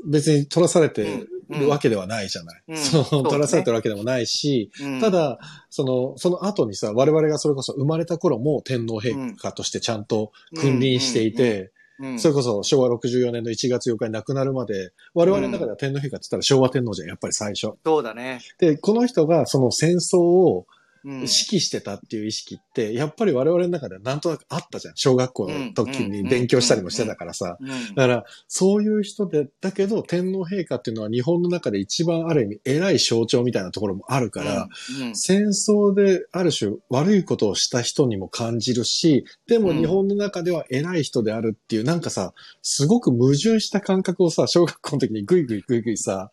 [0.05, 2.63] 別に取らされてるわけではないじゃない。
[2.69, 2.77] うん。
[2.77, 3.31] そのそうだね。
[3.31, 5.01] 取らされてるわけでもないし、うん。
[5.01, 5.39] た、だ、
[5.71, 11.71] その、その後にさ、我々がそれこそ生まれた頃も天皇陛下としてちゃんと君臨していて、うん
[12.19, 17.73] それこそ昭和64年の1月8日に亡くなるまで、我々の中では天皇陛下って言ったら昭和天皇じゃん、やっぱり最初。
[17.83, 18.41] そうだね。
[18.59, 20.67] で、この人がその戦争を
[21.07, 21.15] うん。
[21.15, 21.29] 指揮
[21.61, 24.97] してたっていう意識って、やっぱり我々の中ではなんとなくあったじゃん。
[24.97, 27.57] 小学校の時に勉強したりもしてたからさ。
[27.61, 27.69] うん。
[27.69, 34.69] だから、そういう人で、だけど天皇陛下っていうのは日本の中で一番ある意味偉い象徴みたいなところもあるから、
[35.01, 35.17] うん。
[35.17, 39.79] 戦争である種悪いことをした人にも感じるし、でもうん。
[39.79, 46.33] 日本の中では偉い人であるっていう、なんかさ、すごく矛盾した感覚をさ、小学校の時にぐいぐいぐいぐいさ、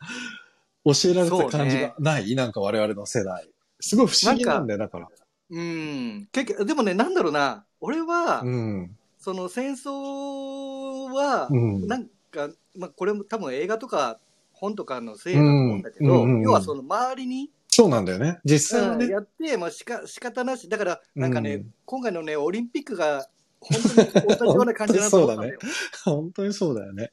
[0.86, 3.53] 教えられてた感じがない、なんか我々の世代。
[3.86, 5.10] すごい不思議なんだよ、だから。
[5.50, 6.28] うん。
[6.32, 7.66] 結局、でもね、なんだろうな。
[7.82, 8.98] 俺は、うん。
[9.20, 11.86] その戦争は、うん。
[11.88, 14.20] なんか、まあ、これも多分映画とか
[14.54, 18.40] 本とかのせいだと思うんだけど、うん要はその周りに、そうなんだよね。
[18.46, 19.06] 実際はね。
[19.06, 20.70] うんやって、まあ、しか仕方なし。
[20.70, 23.28] だから、なんかね、うん今回のね、オリンピックが、
[23.60, 25.60] 本当に同じような感じだなと思ったんだよ。
[26.06, 27.12] 本当にそうだよね。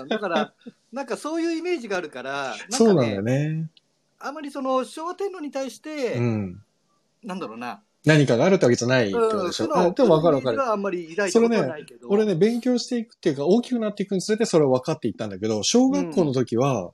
[0.00, 0.54] うん、だから、
[0.92, 3.70] なんかそういうイメージがあるから、そうなんだよなんかね、ね。
[4.24, 6.62] あまりその昭和天皇に対して、うん。
[7.24, 9.66] なんだろうな、何かがあるってわけじゃないってことうん、でしょ？
[9.66, 10.56] そのあでも分かる分かる。
[10.56, 16.90] イメージはあんまり抱いたことはないけど、俺ね、勉強していくっていうか、大きくなっていくにつれてそれは分かっていったんだけど、小学校の時は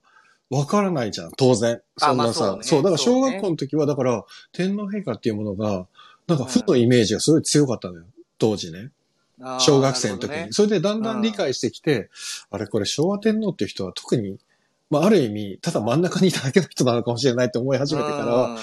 [0.50, 1.80] 分からないじゃん、当然。
[2.00, 5.86] あそんなさ、まあそうねそう、だから小そうね学校の時は、だから、天皇陛下っていうものが、
[6.26, 8.04] なんか負のイメージがすごい強かったのよ、
[8.38, 8.90] 当時ね。
[9.60, 10.36] 小学生の時に。
[10.36, 12.10] ねそれでだんだん理解してきて、
[12.50, 14.38] あれこれ昭和天皇っていう人は特に、
[14.90, 18.58] まあある意味、ただ真ん中にいただけの人なのかもしれないって思い始めてからは、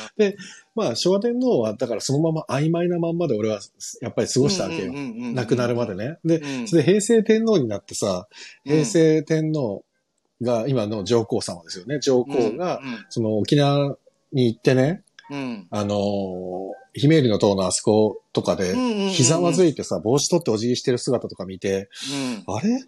[0.73, 3.59] まあ昭和天皇はだからそのまま曖昧なまんまで俺は
[4.01, 4.93] やっぱり過ごしたわけよ。
[5.33, 5.95] 亡くなるまで。
[5.95, 6.17] ね。
[6.25, 8.27] で、うんそれで平成天皇になってさ、
[8.65, 9.83] うん平成天皇
[10.41, 11.99] が今の上皇様ですよね。
[11.99, 13.95] 上皇が、その沖縄
[14.33, 21.89] に行ってね、うん、うんあのー、ひめゆりの塔のあそことかで、うんひざまずいてさ、帽子取ってお辞儀してる姿とか見て、
[22.47, 22.79] うんあれ？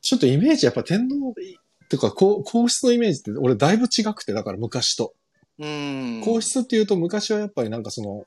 [0.00, 1.34] ちょっとイメージやっぱ天皇っ
[1.88, 5.14] ていうか、皇皇室のイメージって俺だいぶ違くて、だから昔と。
[5.58, 6.22] うん。
[6.24, 8.24] 皇室っていうと昔はやっぱりなんかその、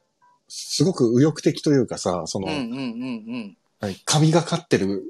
[0.48, 2.84] すごく右翼的というかさ、その、うんうんうんう
[3.38, 3.58] ん。
[3.80, 5.04] はい神がかってる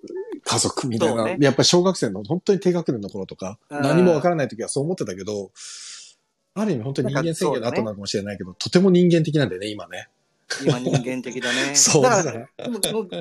[0.46, 1.38] 家族みたいな、ね。
[1.40, 3.82] やっぱり小学生の本当に低学年の頃とか、うん。
[3.82, 5.52] 何もわからない時はそう思ってたけど、
[6.54, 10.10] ある意味本当に人間宣言の後なのかもしれないけど、とても人間的なんだよね、今ね。
[10.66, 11.76] 今人間的だね。
[11.76, 12.04] そう。
[12.04, 12.48] だか、ら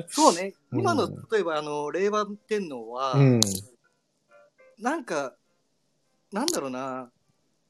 [0.09, 0.79] そうね、うん。
[0.81, 3.41] 今の、例えば、あの、令和天皇は、うん。
[4.81, 5.35] なんか、
[6.33, 7.11] なんだろうな、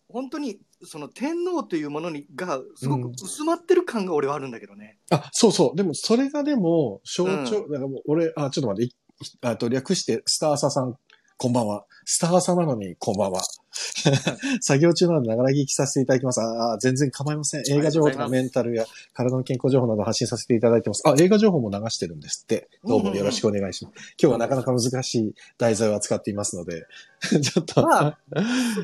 [0.07, 4.97] 本当に、その天皇というものにが、すごく薄まってる感が俺はあるんだけどね。
[5.11, 5.75] あ、そうそう。
[5.75, 8.95] でも、それがでも、象徴、だからもう、俺、あ、ちょっと待ってい、
[9.41, 10.95] あと、略して、スターサさん、
[11.37, 11.85] こんばんは。
[12.05, 13.41] スターサなのに、こんばんは。
[14.61, 16.41] 作業中なので、ながら聞きさせていただきます。
[16.41, 17.63] ああ、全然構いません。
[17.69, 21.03] 映画情報とかメンタルや体の健康情報など発信させていただいてます。
[21.05, 22.69] あ、映画情報も流してるんですって。
[22.85, 24.15] どうもよろしくお願いします。
[24.21, 26.85] 今日はなかなか難しい題材を扱っていますので、
[27.41, 28.19] ちょっと、まあ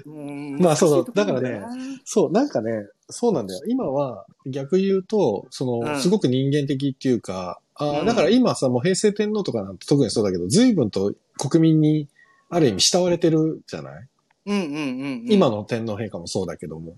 [0.05, 1.69] うん まあそうそう難しいところだよな
[2.05, 3.61] そう、なんかね、そうなんだよ。
[3.67, 12.07] 今は逆言うと、その、うんすごく人間的っていうか、あだから今さ、もう平成天皇とかなんて特にそうだけど、随分と国民に
[12.49, 14.07] ある意味慕われてるじゃない、
[14.45, 14.79] うんうんうんう
[15.23, 15.25] ん。
[15.29, 16.91] 今の天皇陛下もそうだけども。
[16.91, 16.97] うん。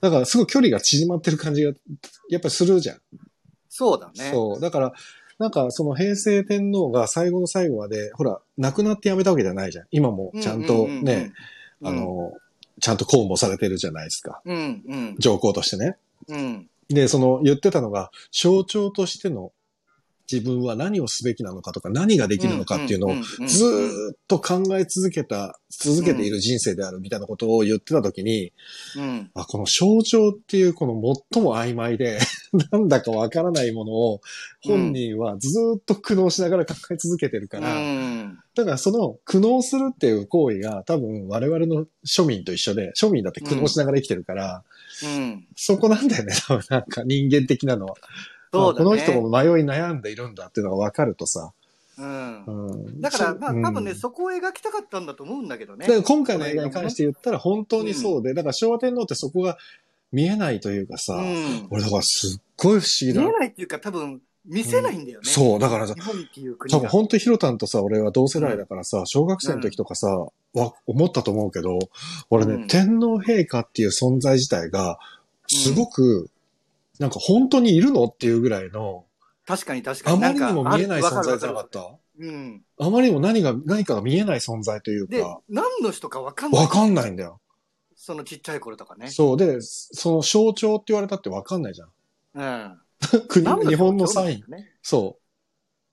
[0.00, 1.72] だからすごい距離が縮まってる感じが、
[2.28, 2.98] やっぱりするじゃん。
[3.68, 4.30] そうだね。
[4.30, 4.60] そう。
[4.60, 4.92] だから、
[5.38, 9.86] なんかその平成天皇が最後の最後まで、ほら、亡くなって辞めたわけじゃないじゃん。
[9.90, 11.32] 今もちゃんとね、
[11.80, 12.32] うん、あの、
[12.80, 14.42] ちゃんと公務されてるじゃないですか。
[14.44, 15.96] うんうん上皇としてね。
[16.28, 19.52] うんで、その言ってたのが、象徴としての
[20.30, 23.14] 自分は何をすべきなのかとか何ができるのかっていうのを
[23.46, 28.52] ずーっと考え続けた、続けている人生であるみたいなことを言ってたときに、
[28.96, 29.30] うん。
[29.34, 30.94] あ、この象徴っていうこの
[31.32, 32.18] 最も曖昧で、
[32.72, 34.20] なんだかわからないものを
[34.62, 38.38] 本人はずーっと苦悩しながら考え続けてるから、うん。
[38.54, 44.62] だからその苦悩するっていう行為が多分我々の庶民と一緒で、庶民だって苦悩しながら生きてるから、
[45.02, 45.46] うん。
[45.56, 47.94] そこなんだよね、多分なんか人間的なのは。
[48.54, 48.84] そうだね。
[48.84, 51.52] この人も迷い悩んでいるんだっていうのが分かるとさ。
[51.98, 52.44] うん。
[52.44, 53.00] うん。
[53.00, 53.62] だから、そまあ、うん。
[53.62, 55.86] 多分ね、そこを描きたかったんだと思うんだけどね。
[56.02, 59.58] 今回の映画に関して言ったら本当にそうで、だから昭和天皇ってそこが
[60.12, 61.66] 見えないというかさ、うん。
[61.70, 63.22] 俺だからすっごい不思議だ。
[63.22, 63.32] 見え。
[63.32, 65.28] ないっていうか、多分、見せないんだよね。
[65.28, 66.28] そう、だからさ多分
[66.82, 66.88] が。
[66.88, 70.08] 本当にヒロタンとさ、俺は同世代だからさ、小学生の時とかさ、
[70.52, 71.78] わ、思ったと思うけど、
[72.28, 72.68] 俺ね、うん。
[72.68, 74.98] 天皇陛下っていう存在自体が、
[75.46, 76.28] すごく、
[76.98, 79.06] なんか本当にいるのっていうぐらいの、
[79.46, 80.20] 確かに確かあに。
[80.20, 81.68] まりにも見えない存在じゃなかっ。
[81.68, 82.62] たうん。
[82.78, 86.62] あまりにも何が、何かが見えない存在というでか、、何の人かわかんない。
[86.62, 87.40] わかんないんだよ。
[87.96, 89.08] そのちっちゃい頃とかね。
[89.08, 89.36] そう。
[89.36, 91.90] で、その象徴って言われたってわかんないじゃん。
[92.34, 92.80] うん。
[93.28, 95.18] 国日本のサインねそ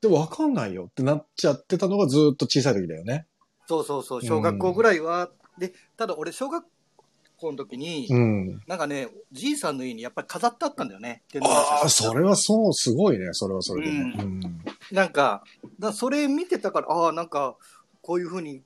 [0.02, 0.08] う。
[0.08, 3.28] で、わかんないよってなっちゃってたのがずっと小さい時だよね。
[3.68, 4.22] そうそうそう。
[4.24, 6.66] 小学校ぐらいは、で、ただ俺小学
[7.42, 8.62] 校の時に、うん。
[8.68, 11.24] なんかね、じいさんの家にやっぱり飾ってあったんだよね。
[11.42, 13.30] ああ、それはそう、すごいね。
[13.34, 14.16] それはそれでね。
[14.18, 14.42] ううん
[14.92, 15.44] なんか、
[15.80, 17.56] だそれ見てたから、ああ、なんか、
[18.02, 18.62] こういうふうに。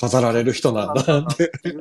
[0.00, 1.46] 飾られる人なんだって。
[1.46, 1.76] って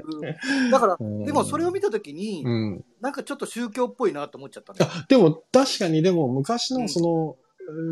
[0.71, 2.85] だから、 うんでもそれを見たときに、うん。
[2.99, 4.79] なんかちょっと宗教っぽいなと思っちゃったね。
[4.81, 7.43] あでも、確かにでも昔のその、う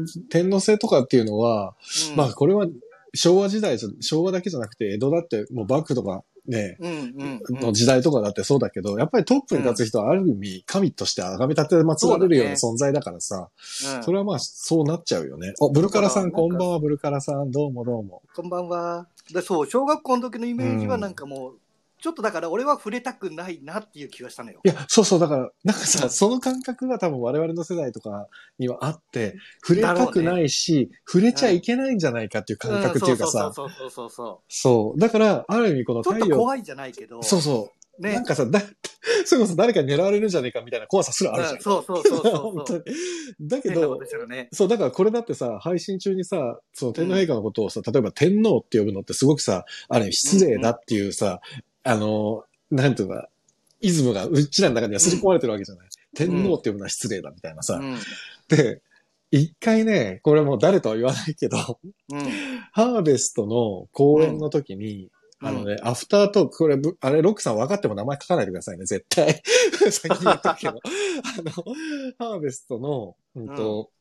[0.03, 1.75] ん天皇制とかっていうのは、
[2.11, 2.65] うんまあこれは
[3.13, 7.59] 昭和時代昭和だけじゃなくて江戸だってもう幕府とかね、うんうんうん。
[7.59, 13.49] の時代とかだってそうだけど、やっぱりトップに立つ人はある意味神として崇め立て祀られるような存在だからさ、
[13.97, 14.03] うん。
[14.03, 15.53] それはまあそうなっちゃうよね。
[15.59, 18.21] お、ブルカラさんこんばんは、ブルカラさん、どうもどうも。
[18.35, 19.07] こんばんは。
[19.33, 21.59] でそう、小学校の時のイメージはなんかもう、
[22.05, 24.67] ちょっとだから俺は触れたくないなっていう気がしたのよい。
[24.67, 28.27] や、そうそう、だから、なんかさ、その感覚が多分我々の世代とか
[28.59, 29.33] にはあって、
[29.65, 34.99] 触れたくないし、触れちゃいけないんじゃないかっていう感覚っていうかさ、そうそうそうそうそそう。
[34.99, 36.03] だから、ある意味このう。
[36.03, 37.23] ちょ太陽、っと怖いじゃないけど。
[37.23, 38.01] そうそう。
[38.01, 38.13] ね。
[38.13, 38.61] なんかさ、だ、
[39.25, 41.55] それこそ誰かに狙われるんじゃねえかみたいな怖さすらあるじゃん。
[41.55, 42.83] うんそうそうそうそう本当に
[43.41, 44.49] だけどね。
[44.51, 51.41] そう、だからこれだってさ、配信中にさ、その天皇陛下のことをさ、例えば天皇って呼ぶのってすごくさ、あれ失礼だっていうさ、
[51.85, 53.29] あの、なんていうのか、
[53.79, 55.87] イズムがうちらの中には刷り込まれてるわけじゃない。
[56.15, 57.75] 天皇って呼ぶのは失礼だみたいなさ。
[57.75, 57.97] うん。
[58.47, 58.81] で、
[59.31, 61.79] 一回ね、これもう誰とは言わないけど、
[62.11, 62.19] うん。
[62.71, 65.09] ハーベストの公演の時に、うん
[65.41, 69.43] あのね、アフタートーク、これ、ぶあれ、ロックさん分かっても名前書かないでくださいね、絶対。
[69.91, 70.79] 先に言っとくけど。
[70.81, 71.51] あの、
[72.31, 73.91] ハーベストの、うんと、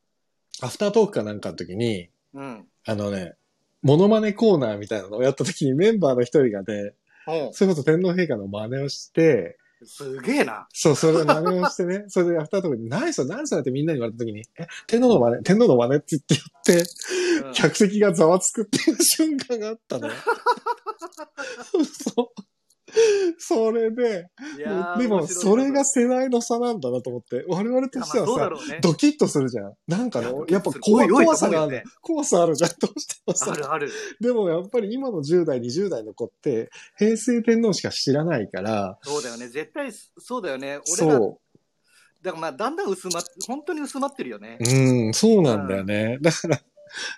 [0.63, 2.67] アフタートークかなんかの時に、うん。
[2.87, 3.35] あのね、
[3.83, 6.95] モノマネコーナーみたいなのをやった時にメンバーの一人がね、
[7.27, 9.57] うんそれこそ天皇陛下の真似をして、
[9.87, 10.67] すげえな。
[10.73, 16.91] そう、それで真似をしてね、 それでアフタートー何それ、何それってみんなに言われた時に、え、天皇の真似、天皇の真似って言って言って、
[17.47, 20.15] うん客席がざわつくっていう瞬間があったのよ。
[22.15, 22.44] そう。
[23.39, 24.27] それで、
[24.99, 28.79] でもそれが世代の差なんだなと思って、我々としてはさ、ね。
[28.81, 29.75] ドキッとするじゃん。
[29.87, 32.71] なんかねいやっぱ怖怖さがある、ね怖さあるじゃん。
[32.79, 33.55] どうしてもさあ。
[33.57, 33.91] るある。
[34.21, 39.49] でもやっぱり今の10代、20代の子って、平成天皇しか知らないから、そうだよね。
[39.49, 40.81] 絶対そうだよね。
[40.99, 41.41] 俺ら、そ
[42.23, 44.65] だからまあだんだん薄まっ、本当に薄まってるよねう。。
[44.65, 46.19] うん、そうなんだよね。
[46.23, 46.61] だから、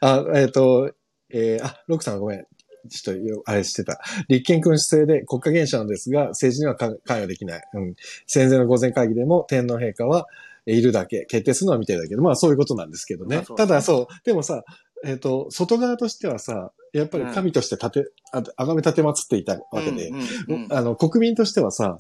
[0.01, 0.91] あ、えっ、と、
[1.31, 2.47] えーあ、ロックさんごめん。
[2.87, 4.01] ちょっと、あれしてた。
[4.29, 7.63] 立憲君主制で国家元首なのですが、政治には関関与できない。
[7.75, 7.95] うん。
[8.27, 10.27] 戦前の午前会議でも天皇陛下は、
[10.67, 13.39] えーいるだけ、決定するのは見てるだけど、まあそういうことなんですけどね。
[13.39, 14.65] ねただそう、でもさ、
[15.05, 21.97] えっ、と、外側としてはさ、やっぱり神として立て、ああがめ立てまつっていたわけで、うんうんうんあの、国民としてはさ、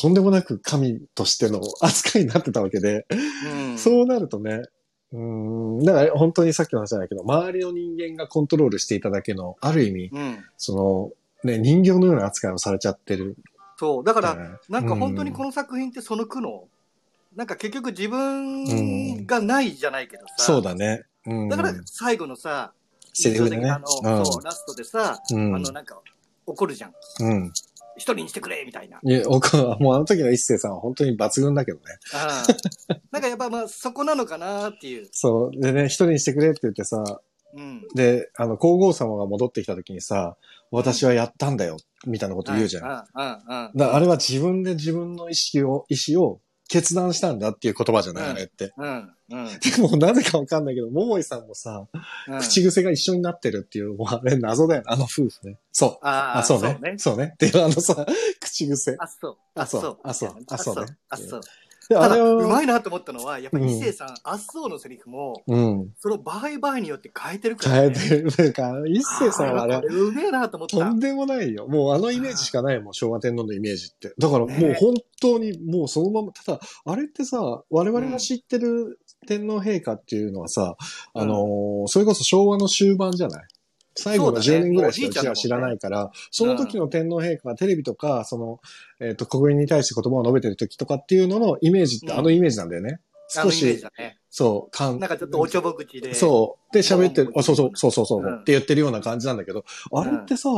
[0.00, 3.06] とんでもなく神としての扱いになってたわけで、
[3.46, 4.62] うんそうなるとね、
[5.12, 10.44] うーん、だから本当にさっきの話じゃないけど、周りの人間がコントロールしていただけの、ある意味、うん。
[10.56, 11.12] そ
[11.44, 13.36] の、ね、人形のような扱いをされちゃってる。
[13.78, 14.04] そう。
[14.04, 16.64] だから、らなんか本当にこの、の作品ってその苦悩。
[17.36, 20.44] なんか結局自分がないじゃないけどさ。
[20.44, 21.04] そうだね。
[21.26, 21.48] うん。
[21.48, 22.72] だから最後のさ、
[23.12, 26.00] セリフでねあの、そう、ラストでさ、うんあの、なんか、
[26.46, 26.94] 怒るじゃん。
[27.20, 27.52] うん。
[27.98, 28.98] 一人にしてくれみたいな。
[29.02, 31.84] いや、おかもうあの時の一星さんは本当に抜群だけどね。
[32.14, 35.08] ああなんかやっぱまあそこなのかなっていう。
[35.12, 35.60] そう。
[35.60, 37.20] でね、一人にしてくれって言ってさ、
[37.54, 37.86] うん。
[37.94, 40.36] で、あの、皇后様が戻ってきた時にさ、
[40.70, 42.84] 私はやったんだよ、みたいなこと言うじゃん。
[42.84, 42.86] ん。
[42.86, 42.94] うん。
[42.94, 43.04] うん。
[43.04, 43.72] うん。
[43.74, 48.72] だからあれは自分で自分の意識を、意思を決断したんだっていう言葉じゃない、うんあれって。
[48.76, 49.14] うん。
[49.30, 49.46] うん。
[49.46, 51.86] でもなぜかわかんないけど、桃井さんもさ、
[52.28, 55.56] うん口癖が一緒になってるっていう、もうあれ謎だよね、あの夫婦ね。
[55.72, 56.06] そう。
[56.06, 56.94] ああ、あ、そうね。
[56.98, 57.32] そうね。
[57.34, 58.06] っていうあのさ、
[58.40, 58.96] 口癖。
[58.98, 59.36] あ、そう。
[59.54, 61.40] あそうあそうあそうねあ、そう。
[61.88, 65.90] で、ただ、うまいなと思ったのは、やっぱうん伊勢さん、あっそうのセリフも、うん。
[65.98, 67.94] その場合場合によって変えてるから、ね。
[67.98, 68.52] 変えてる。
[68.52, 70.76] か、一星さんはあれあーこ、れうめえなと思った。
[70.76, 71.66] とんでもないよ。
[71.66, 74.12] もうあのイメージしかないもん、昭和天皇のイメージって。
[74.18, 80.76] だからもうね本当にもうそのまま、ただ、あれってさ、我々が知ってる天皇陛下っていうのはさ、
[81.14, 83.44] うんあのーそれこそ昭和の終盤じゃない？
[84.00, 88.60] 最後のそうだね10年ぐらいしかは知らないから、その時の天皇陛下がテレビとか、その、
[89.00, 93.00] えっ、と、国民に対して言葉を述べてる時とかっていうののイメージってうんあのイメージなんだよね。
[93.28, 93.84] 少し。
[94.30, 96.14] そう、かんなんかちょっとおちょぼ口で。
[96.14, 96.72] そう。
[96.72, 100.50] で、喋ってる、あ、そうそう、そうそうそう、うんって言ってるような感じなんだけど、あれってさ、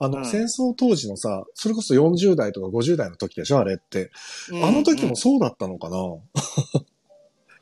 [0.00, 4.10] あの、うん戦争当時のさ、それこそ40代とか50代の時でしょあれって。
[4.50, 5.96] うんあの時もそうだったのかな、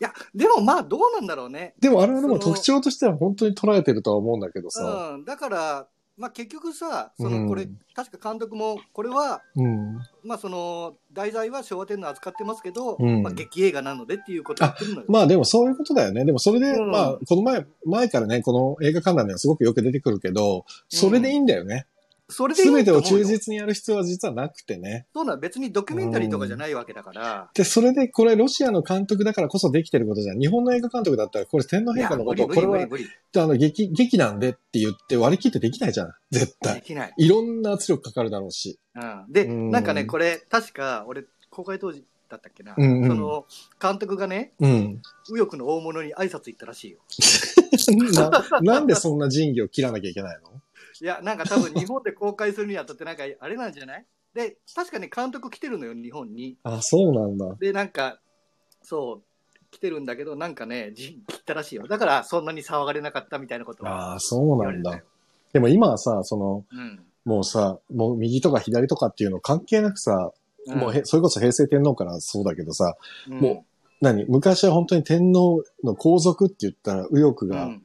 [0.00, 1.74] や、でもまあどうなんだろうね。
[1.80, 5.12] でもあれはでも特徴としては本当に捉えてるとは思うんだけどさ。
[5.14, 5.24] うん。
[5.24, 9.98] だから、まあ結局さ、そうんのこれ、確か監督も、これは、うん。
[10.24, 15.06] まあその、題材は昭和天皇扱ってますけど、うんまあ劇映画なのでっていうことを言ってるのよ。
[15.08, 16.24] まあでもそういうことだよね。
[16.24, 21.86] でもそれで、うんまあ、この前、前からね、この映画観覧ではすごくよく出てくるけど、それでいいんだよね。
[22.28, 25.06] それでいいすべてを忠実にやる必要は実はなくてね。
[25.14, 27.50] そうなの別にドキュメンタリーとかじゃないわけだから。
[27.54, 30.38] で、それでこれロシアの監督だからこそできてることじゃん。
[30.38, 32.80] 日本の映画監督だったら、これ天皇陛下のことを、これは。
[32.80, 36.12] あの劇、劇なんでって言って割り切ってできないじゃん。
[36.32, 36.82] 絶で対。
[36.82, 37.14] きない。
[37.16, 38.80] いろんな圧力かかるだろうし。
[38.94, 43.46] うん、で、うんなんかね、これ、確か、俺、公開当時だったっけな、うんうんその、
[43.80, 45.00] 監督がね、うん。
[45.28, 46.98] 右翼の大物に挨拶行ったらしいよ。
[48.14, 50.60] な、 なんでそんな仁義を切らなきゃいけないの？
[51.00, 54.06] いや、なんか多分日本で公開するにあたって、なんか、あれなんじゃない？
[54.34, 56.56] で、確かに監督来てるのよ、日本に。
[56.62, 57.54] あ、そうなんだ。
[57.60, 58.20] で、なんか、
[58.82, 61.86] そう、来てるんだけど、なんかね、じ切ったらしいよ。
[61.88, 65.02] だから、そんなに騒がれなかったみたいなことはああ、そう言なんだ。
[65.52, 67.04] でも今はさ、その、うん。
[67.24, 70.32] もうさ、もう右とか左とかっていうの関係なくさ、
[70.68, 72.96] うんもうへ、それこそ平成天皇からそうだけどさ、
[73.28, 73.64] うんも
[74.00, 74.24] 何？
[74.26, 77.82] 昔は本当に天皇の皇族って言ったら右翼がうん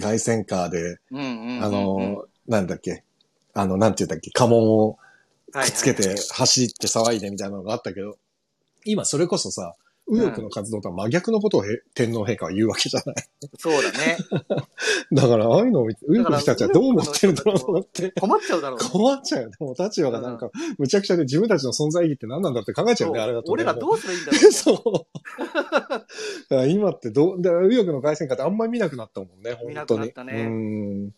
[0.00, 3.04] 凱旋カーで、あの、なんだっけ、
[3.54, 4.98] あの、なんて言ったっけ、家紋を
[5.52, 8.16] くっつけて走って騒いでみたいなのがあったけど、
[8.84, 9.74] 今それこそさ、
[10.10, 13.16] 右翼の活動とは真逆のことをへ天皇陛下は言うわけじゃない。
[13.58, 14.16] そうだね。
[15.12, 18.12] だから、ああいうのを見て、右翼の人たちはどう思ってるんだろうと思って。
[18.18, 18.88] 困っちゃうだろうね。
[18.88, 19.56] 困っちゃうよね。
[19.60, 23.52] もう立場がなんか、むちゃくちゃで自分たちの存在意義って何なんだって考えちゃうよね、あれだと、ね。
[23.52, 24.50] 俺らどうすればいいんだろう、ね。
[24.50, 25.06] そ
[26.50, 26.68] う。
[26.68, 29.68] 今ってどう、右翼の凱旋会ってあんまり見なくなったもんね、本当に。
[29.68, 31.10] 見なくなったねうん。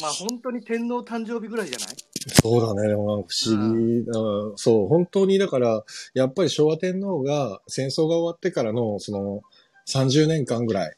[0.00, 1.96] まあ本当に天皇誕生日ぐらいじゃない？
[2.42, 5.84] そうだね、でもなんか不思議、うんそう、本当にだから、
[6.14, 9.42] やっぱり昭和天皇が戦争が終わってからの、その、
[9.86, 10.96] 30年間ぐらい、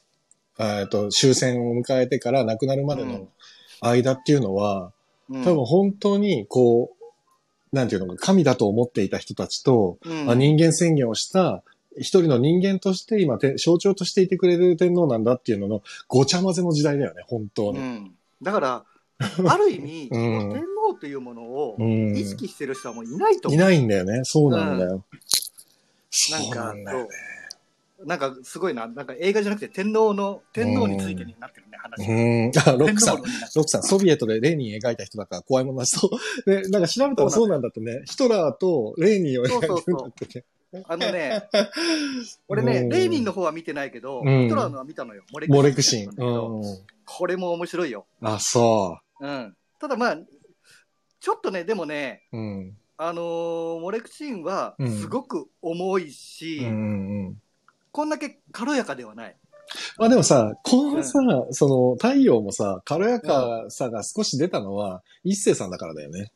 [0.61, 3.28] えっと、終戦を迎えてから亡くなるまでのうん。
[3.80, 4.92] 間っていうのは、
[5.28, 5.42] うん。
[5.42, 6.94] 多分本当に、こ
[7.72, 10.30] う、なんていうのか、神だと思っていた人たちと、うん。
[10.30, 11.64] あ人間宣言をした、
[11.99, 17.78] 一人の人間として今て、象徴としていてくれる天皇なんだっていうののごちゃ混ぜの時代だよね、本当に。
[17.78, 18.84] うんだから、
[19.49, 23.57] ある意味、うん天皇というものをうん意識してる人はもういないと思。
[23.57, 24.20] いうないんだよね。
[24.24, 25.05] そうなんだよ。
[26.30, 26.74] なんか
[28.05, 32.07] なんかすごいな、なんか映画じゃなくて天皇の、天皇についてになってるね、話。
[32.07, 32.53] うん。
[32.55, 36.11] あ、ロックさんロックさん、ソビエトでレーニン描いた人だから怖いものなしそ
[36.47, 36.51] う。
[36.51, 38.03] で、なんか調べたらそうなんだってね。
[38.05, 40.45] ヒトラーとレーニンを描いてるんだってね。
[40.88, 41.48] あのね、
[42.48, 45.22] 俺ね、うんレーニンの方は見てないけど、うんヒトラーのは見たのよ。
[45.32, 46.10] モレクシン。
[46.14, 48.06] これも面白いよ。
[48.20, 49.56] あ、そうん。
[49.78, 50.18] ただまあ、
[51.20, 52.36] ちょっとね、でもね、う。
[52.36, 52.76] うん。
[52.98, 56.60] あのーモレクシンはうんすごく重いし。
[57.92, 59.36] こんだけ軽やかではない。
[59.98, 61.18] まあでもさ、このさ、
[61.50, 66.30] その太陽もさ、軽やかさが少し出たのは、一星さんだからだよね。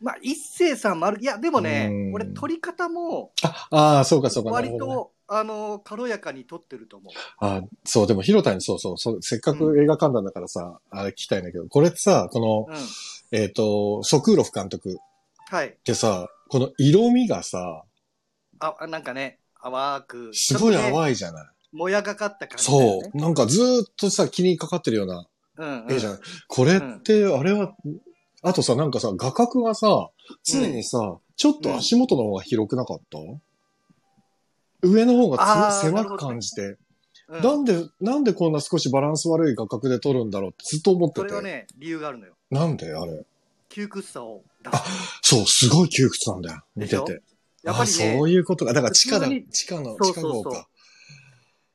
[0.00, 1.20] まあ、一星さんもある。
[1.20, 4.50] いや、でもねう、ん俺、撮り方も、あ、ああ、そうかそうか。
[4.50, 7.12] 割と、あのー軽やかに撮ってると思う。
[7.40, 12.86] あそう、でも、広田にそうそうそう、せっかく映画観覧だからさ、あれ聞きたいんだけど、これってさ、この、うん。
[13.32, 14.96] えっ、と、ソクーロフ監督っ
[15.50, 15.76] はい。
[15.84, 17.84] てさ、この色味がさ、
[18.60, 20.30] あ、あなんかね、淡く。
[20.34, 21.48] すごい淡いじゃない。
[21.72, 23.00] もやがかった感じね。
[23.02, 23.18] そう。
[23.18, 25.26] なんかずーっとさ、気にかかってるような
[25.56, 25.92] うん、うん。
[25.92, 26.18] 絵じゃない。
[26.48, 27.74] これって、あれは、
[28.46, 30.10] あとさ、なんかさ、画角がさ、
[30.44, 33.18] 常にさ、ちょっと足元の方が広くなかった、
[34.82, 36.78] 上の方があーつ狭く感じて、うん
[37.42, 41.28] なんで、なんでこんな少しバランス悪い画角で撮るんだろうってずっと思ってて。
[41.28, 42.34] それはね、理由があるのよ。
[42.50, 42.92] なんで？
[42.94, 43.24] あれ。
[43.70, 45.20] 窮屈さを出あす。
[45.22, 46.60] そう、すごい窮屈なんだよ。
[46.76, 47.22] 見てでて。
[47.62, 48.74] やっぱりあねそう、いうことか。
[48.74, 50.68] だから地下だ地下の、地下号か。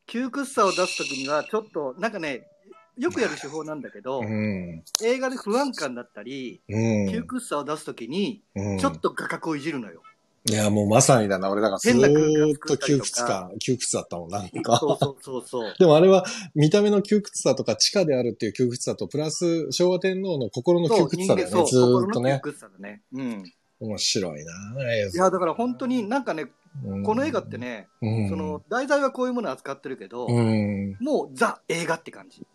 [0.06, 2.46] 窮屈さを出すときには、ちょっと、なんかね、
[3.00, 4.84] よくやる手法なんだけど、うん。
[5.04, 7.10] 映画で不安感だったり、うん。
[7.10, 10.02] 窮屈さを出すときに、うんちょっと画角をいじるのよ。
[10.50, 11.50] いや、もうまさにだな。
[11.50, 14.78] 俺だからずっと窮屈感、窮屈だったもん、なんか。
[14.78, 15.74] そうそうそうそう。
[15.78, 16.26] でもあれは、
[16.56, 22.40] 見た目の窮屈さとか地下であるっていう窮屈さと、プラス昭和天皇の心の窮屈さだよね、ずーっとそう心の窮ね。
[22.42, 23.02] 屈さだね。
[23.14, 23.44] うん。
[23.82, 30.96] 面白いな映いや、だから本当になんかね、うんこの映画ってね、うん、その、題材はこういうものを扱ってるけど、うん。
[31.00, 32.46] もうザ映画って感じ。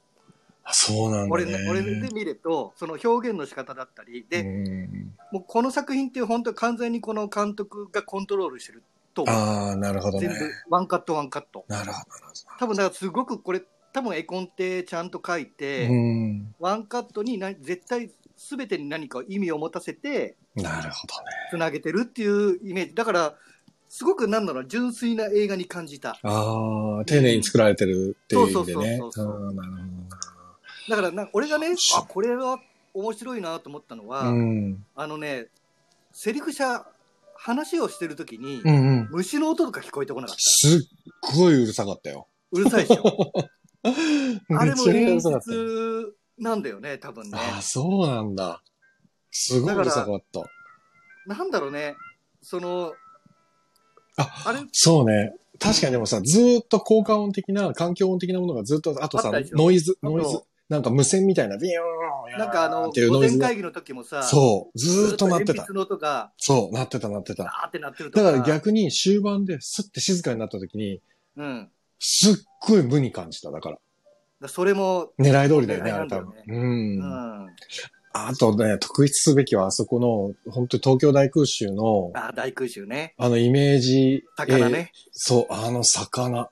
[0.65, 1.45] あそうなんね。
[1.45, 8.83] ね、俺で見ると、その表現の仕方だったり、で、うんもうこの作品って本当完全にこの監督がコントロールしてる
[9.15, 9.25] ト。
[9.29, 10.39] ああ、なるほどね全。
[10.39, 11.65] 部、ワンカットワンカット。
[11.69, 12.03] なるほ
[12.59, 13.63] 多分だからすごくこれ、
[13.93, 15.95] 多分絵コンテちゃんと書いて、ど。
[15.95, 16.55] うん。
[16.59, 21.31] ワンカットにな絶対全てに何か意味を持たせてなるほどね。
[21.51, 22.95] つなげてるっていうイメージ。
[22.95, 23.35] だから、
[23.89, 26.19] すごくなんだろう、純粋な映画に感じた。
[26.23, 28.99] ああ、丁寧に作られてるっていう意味でね。
[28.99, 29.77] そうそうそうそううんなるほ
[30.89, 32.59] だからな、俺がねあ、これは
[32.93, 34.31] 面白いなと思ったのは、ど。
[34.31, 34.87] うん。
[34.95, 35.47] あのね、
[36.13, 36.87] セリフ者、
[37.37, 39.09] 話をしてるときに、うんうん。
[39.11, 40.81] 虫の音とか聞こえてこなかっすっ
[41.37, 42.29] ごいうるさかったよ。
[42.53, 42.59] た。
[42.61, 43.33] うるさいでしょ。
[44.57, 45.21] あれも演。
[45.21, 47.39] 出なんだよね、多分ね。
[47.39, 48.63] ああ、そうなんだ。
[49.31, 50.43] すごいうるさかった。
[51.27, 51.97] なんだろうね、
[52.43, 52.93] その、
[54.17, 54.61] ああれ？
[54.73, 55.35] そうね。
[55.59, 60.43] 確かにでもさ、ずーっと効果音的な、環境音的なものがずっと、あとさノイズ、ノイズ。
[60.69, 63.21] なんか無線みたいな、ビヨーンなんかあの、っていう午。
[63.21, 64.79] 前会議の時もさ、そう。
[64.79, 65.67] ずーっと鳴ってた
[66.39, 67.45] そう、鳴ってた鳴ってた。
[67.45, 68.11] ガーって鳴ってる。
[68.11, 71.01] だから逆に終盤でスッて静かになった時に、
[71.37, 71.71] うん。
[71.99, 72.35] すっ
[72.67, 73.51] ごい無に感じた。
[73.51, 73.79] だから。
[74.41, 76.21] だそれも、狙い通りだよね、あれ多。
[76.21, 76.35] 分う。
[76.49, 77.51] うんん。
[78.17, 83.15] あとね、特筆すべきはあそこの、本当に東京大空襲の、あ、大空襲ね。
[83.19, 84.23] あのイメージ。
[84.37, 84.93] 魚ね。
[84.95, 86.49] えーそう、あの魚。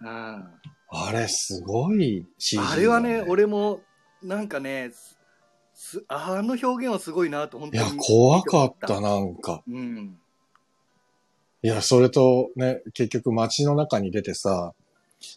[0.00, 0.44] うん。
[0.90, 3.80] ああれ、すごい CG だ、れはね、俺も、
[4.22, 5.16] なんかね、す
[5.72, 7.82] すあの表現はすごいなと、本当に。
[7.82, 9.00] いや、怖かった、な。
[9.00, 9.62] なんか。
[9.66, 10.18] うん。
[11.62, 14.74] いや、それとね、結局街の中に出てさ、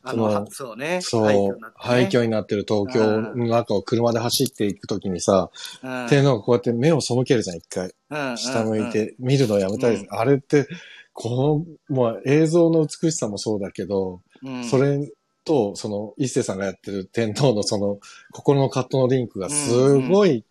[0.03, 0.99] あの、そのはそうね。
[1.01, 5.49] そう、廃墟にになってる東京の中を車で走っていくときにさ、
[5.81, 7.93] な天皇がこうやって目を背けるじゃん、一回。
[8.37, 8.91] 下向い。
[8.91, 10.67] て見るのやめたり、うんあれって、
[11.13, 14.99] この、まあ、映像の美しさもそうだけど、うんうんそれ
[15.43, 17.99] と、その、一世さんがやってる天皇のその、
[18.31, 20.45] 心の葛藤のリンクがすごい、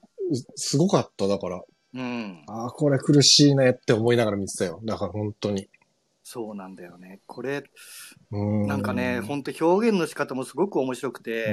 [0.55, 1.29] すごかった。
[1.29, 1.63] だから、
[1.95, 2.45] うん。
[2.49, 4.81] ああ、これ苦しいねって思いながら見てたよ。
[4.85, 5.69] だから本当に。
[6.23, 7.21] そうなんだよね。
[7.27, 7.65] これ、
[8.31, 11.51] なんかね、本当表現の仕方もすごく面白くて。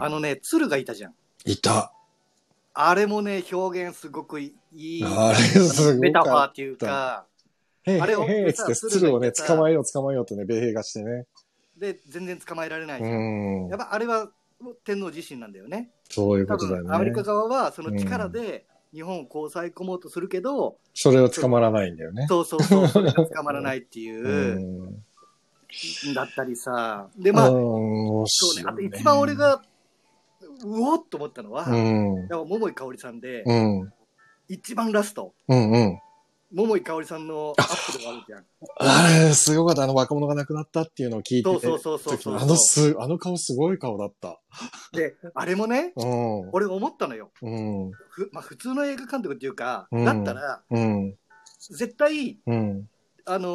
[0.00, 1.14] あのね、鶴がいたじゃん。
[1.44, 1.92] いた。
[2.72, 5.02] あれもね、表現すごくいい。
[5.04, 7.26] あれすごメタファーかっっていうか、
[7.84, 7.90] た。
[7.90, 11.26] へいあれをへいっつって、鶴をね、捕まえよう捕まえようとね、米兵がしてね。
[11.80, 13.66] で、全然捕まえられないうじゃん。
[13.66, 13.78] んやっ。
[13.78, 14.28] ぱあれは
[14.84, 15.90] 天皇自身なんだよね。
[16.10, 17.22] そういうこ多とだよ分、アメリカね。
[17.24, 22.26] 側はその力で日本をこう抑え込もうとするけど、それを捕まらないんだよね。
[22.28, 26.14] そうそうそう、それが捕まらないっていう う、ん。
[26.14, 27.08] だったりさ。
[27.16, 27.52] で、まあ、う
[28.22, 28.64] んそうね。
[28.66, 29.62] あと一番俺、が、
[30.64, 32.28] うおっと思ったのは、うん。
[32.28, 33.92] 桃井かおりさんで、うん。
[34.48, 35.98] 一番ラスト、うんうん。
[36.52, 38.44] 桃井かおりさんのアップでがあるじゃん。
[38.78, 39.84] あれ、すごかった。
[39.84, 41.44] あの若者が亡くなったっていうのを聞いてて。
[41.44, 44.40] そうそうそうそうそうあのす、あの顔すごい顔だった。
[44.92, 46.50] で、あれもね、うん。
[46.52, 47.30] 俺思ったのよ。
[47.42, 47.90] うん。
[48.10, 51.14] ふまあ、普通の映画監督っていうか、うんだったら、うん。
[51.70, 52.88] 絶対、うん。
[53.26, 53.48] あの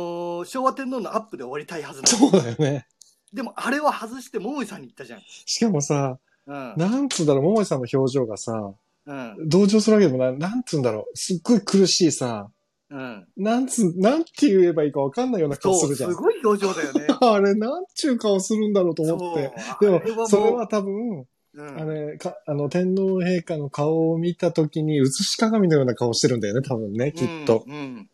[0.44, 2.88] ー昭和天皇のアップで終わりたいはずなそうだよね。
[3.34, 5.22] でも、あれは外して桃井さんに言ったじゃん。
[5.46, 6.18] しかもさ、
[6.48, 6.74] うん。
[6.78, 8.74] なんつうんだろう、桃井さんの表情がさ、
[9.06, 9.50] うん。
[9.50, 12.50] 同情するわけでもない、なんつうんだろう、すっごい苦しいさ、
[12.90, 13.28] うん。
[13.38, 16.12] なんつう、なんて言えばいいかわかんないような顔するじゃん。
[16.12, 17.08] すごい表情だよね。
[17.20, 19.52] あれ、なんちゅう顔するんだろうと思って。
[19.82, 27.64] でも、それは多分、うん、あれ、か、あの、天皇陛下の顔を見たときに、映し鏡のような顔してるんだよね、多分ね、きっと。
[27.68, 27.74] うん。
[27.74, 28.10] うん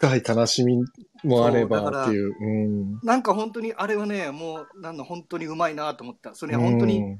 [0.00, 0.82] 深い悲しみ
[1.24, 2.34] もあればっていう。
[2.40, 3.00] うん。
[3.02, 6.34] なんか本当にあれはね、もう、なんだ、本当にうまいなと思った。
[6.34, 7.18] それは本当に、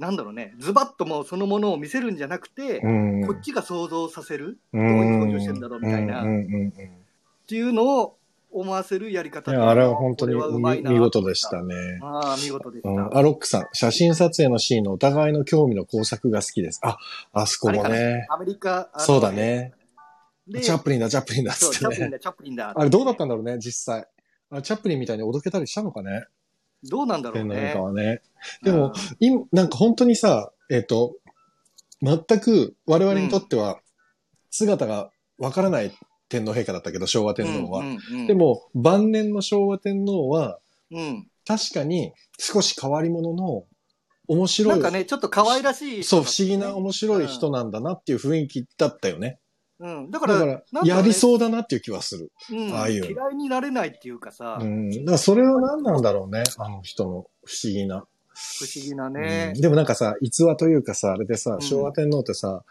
[0.00, 6.24] なんだろうね、ズバッともうそのものを見せるんじゃなくて、うん、こっちが想像させるどどういう表情してんだろうみたいなっ
[7.46, 8.16] ていうのを
[8.50, 11.74] 思わせるやり方いや、あれは本当に見事でしたね。
[12.00, 12.88] ああ、見事でした。
[12.88, 16.80] うん、アロックさん、写真撮影のシーンのお互いの興味の工作が好きです。
[16.82, 16.96] あ、
[17.34, 18.26] あそこもね。
[18.30, 19.74] アメリカ、そうだね。
[20.48, 21.78] でチャップリンだ、チャップリンだっつってね。
[21.78, 22.72] チャップリンだ、チャップリンだ。
[22.74, 24.06] あれどうだったんだろうね、実際。
[24.48, 26.24] あチャップリンみたいにおどけたりしたのかね、
[26.84, 27.82] どうなんだろうね天皇陛下。
[27.82, 28.22] はね。
[28.62, 31.16] でもうん、今、なんか本当にさ、えっ、と、
[32.02, 33.80] 全く我々にとっては
[34.50, 35.92] 姿がわからない
[36.28, 37.84] 天皇陛下だったけど、昭和天皇は。
[38.26, 40.58] でも、晩年の昭和天皇は、
[40.90, 41.26] うん。
[41.46, 43.64] 確かに少し変わり者の
[44.28, 49.40] 面白い、なんかね、ちょっと可愛らしいそう、不思議な面白い人なんだなっていう雰囲気だったよね。
[49.80, 50.10] うん。
[50.10, 52.32] だから、ねやりそうだなっていう気はする。
[52.50, 54.90] うんああいう嫌いになれないっていうかさ、うん。
[54.90, 58.04] だからそれは何なんだろうね、あの人の不思議な。
[58.34, 59.60] 不思議なねうん。
[59.60, 62.62] でもなんかさ、逸話というかさ、あれでさう、ん昭和天皇ってさ、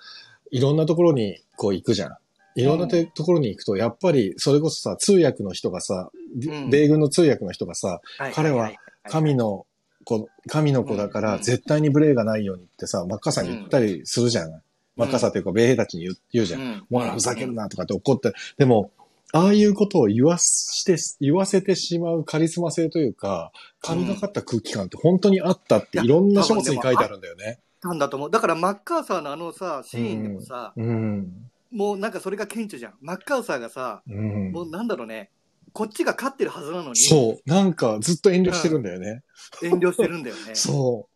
[0.51, 2.17] いろんなところにこう行くじゃん。
[2.55, 9.65] いろんなてところに行くと、やっぱり、それこそさ、通訳の人がさ、うん米軍の通訳の人がさ、はい彼はいいい神の
[10.03, 14.51] 子、神の子だから、うん絶対に無礼がないようにってさ、真っ赤さんに言ったりするじゃん。
[14.51, 14.59] 真
[15.05, 16.61] っ赤さというか、米兵たちに言う言うじゃん。
[16.61, 18.91] うんもうふざけるなとかって怒って、でも、
[19.31, 27.59] ああいうことを言わして、言わせてしまうカリスマ性というか、神がかった空気感って本当にあったっていろんな書物に書いてあるんだよね。
[27.83, 28.31] なんだと思う。
[28.31, 31.49] だからマッカーサーのあのさ、シーンでもさ、うん。
[31.71, 32.93] もうなんかそれが顕著じゃん。
[33.01, 35.29] マッカーサーがさ、うんもうなんだろうね、
[35.73, 37.49] こっちが勝ってるはずなのに、そう。
[37.49, 39.23] なんかずっと遠慮してるんだよね。
[39.63, 40.55] 遠慮してるんだよね。
[40.55, 41.08] そう。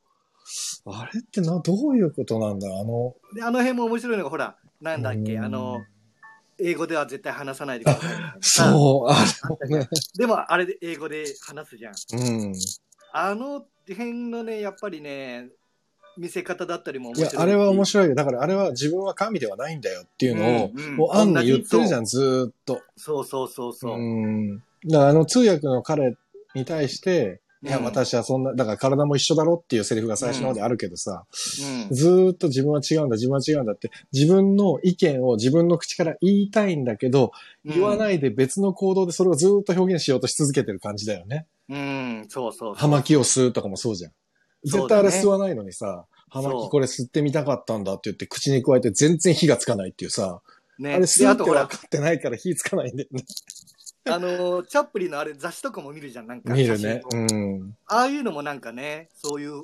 [0.86, 5.82] あれってな、どういうことなんだあの、で、あの辺も面白いのが、ほら、なんだっけ、うんあの、
[6.60, 8.10] 英語では絶対話さないでください。
[8.42, 9.26] そう、あ
[9.62, 9.90] れもね。
[10.18, 11.94] でも、あれで英語で話すじゃん。
[11.94, 12.54] うん。
[13.12, 15.50] あの辺のね、やっぱりね、
[16.18, 17.34] 見せ方だったりも面い白い。
[17.36, 17.86] や、あれは面い。
[17.86, 18.16] 白いよ。
[18.16, 22.82] だからあれは自分は神ではないんだよっていうのを、うんうんもうアンに言ってるじゃ同ん、ずーっと。
[22.98, 23.98] そうそうそうそう。
[23.98, 24.58] うん。
[24.58, 26.16] だからあの通訳の彼
[26.54, 31.26] に対して、いや、うん私はそんな、だから体も一緒だろっていうセリフが最初の方であるけどさ、
[31.90, 37.32] うんずーっと自分は違うんだ、自分は違うんだって、自分の意見を自分の口から言いたいんだけど、
[37.64, 41.48] 言わないで別の行動でそれをずーっと表現しようとし続けてる感じだよね。
[41.70, 44.12] うん、そうそう葉巻を吸うとかもそうじゃん。
[44.66, 50.42] 絶対あれ吸わないのにさ、葉そう巻これ吸ってみたかったんだって言って口に加えて全然火がつかないっていうさ、
[50.80, 50.92] ね。
[50.92, 53.24] あれで、吸うって分かってないから火つかないんだよね。
[54.06, 56.54] あのー、チャップリンのあれ雑誌とかも見るじゃん、なんか。
[56.54, 57.02] 見るね。
[57.14, 57.76] うん。
[57.88, 59.64] ああいうのもなんかね、そういう、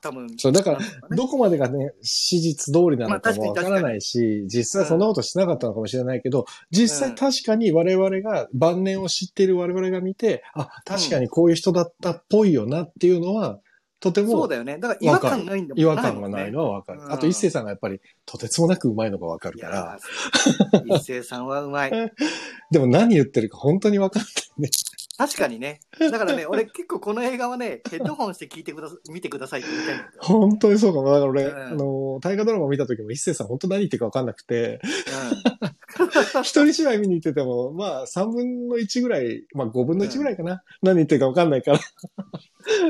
[0.00, 0.28] 多分。
[0.38, 13.58] そう、だからねどこまでがね、史実通りなのかもわからないし、実際そんなことしてなかったのかもしれないけど、実際確かに我々が、晩年を知っている我々が見て、あ、確かにこういう人だったっぽいよなっていうのは、
[14.00, 14.78] とてもそうだよね。
[14.78, 17.00] だから違和感ないんだもん違和感がないのはわかる。
[17.00, 19.98] うんあと、一星さんがやっぱり、とてつもなくうまいのがわかるいから
[20.86, 21.90] 一星さんはうまい。
[22.72, 24.70] でも何言ってるか本当にわかんないね。
[25.20, 25.80] 確かにね。
[25.98, 30.04] だからね、俺結構この映画はね、ヘッドホンして聞いてくださ、 見てくださいって言いたいんだ。
[30.18, 31.10] 本当にそうかも。
[31.10, 34.80] だから俺、うんあの、大河ドラマ見た時も一星さん本当何言ってるかわかんなくて、
[36.00, 36.40] うん。
[36.42, 40.62] 一人芝居見に行ってても、まあ、三分の一ぐらい、まあ、五分の一ぐらいかな。
[40.82, 41.80] 何言ってるか分かんないから。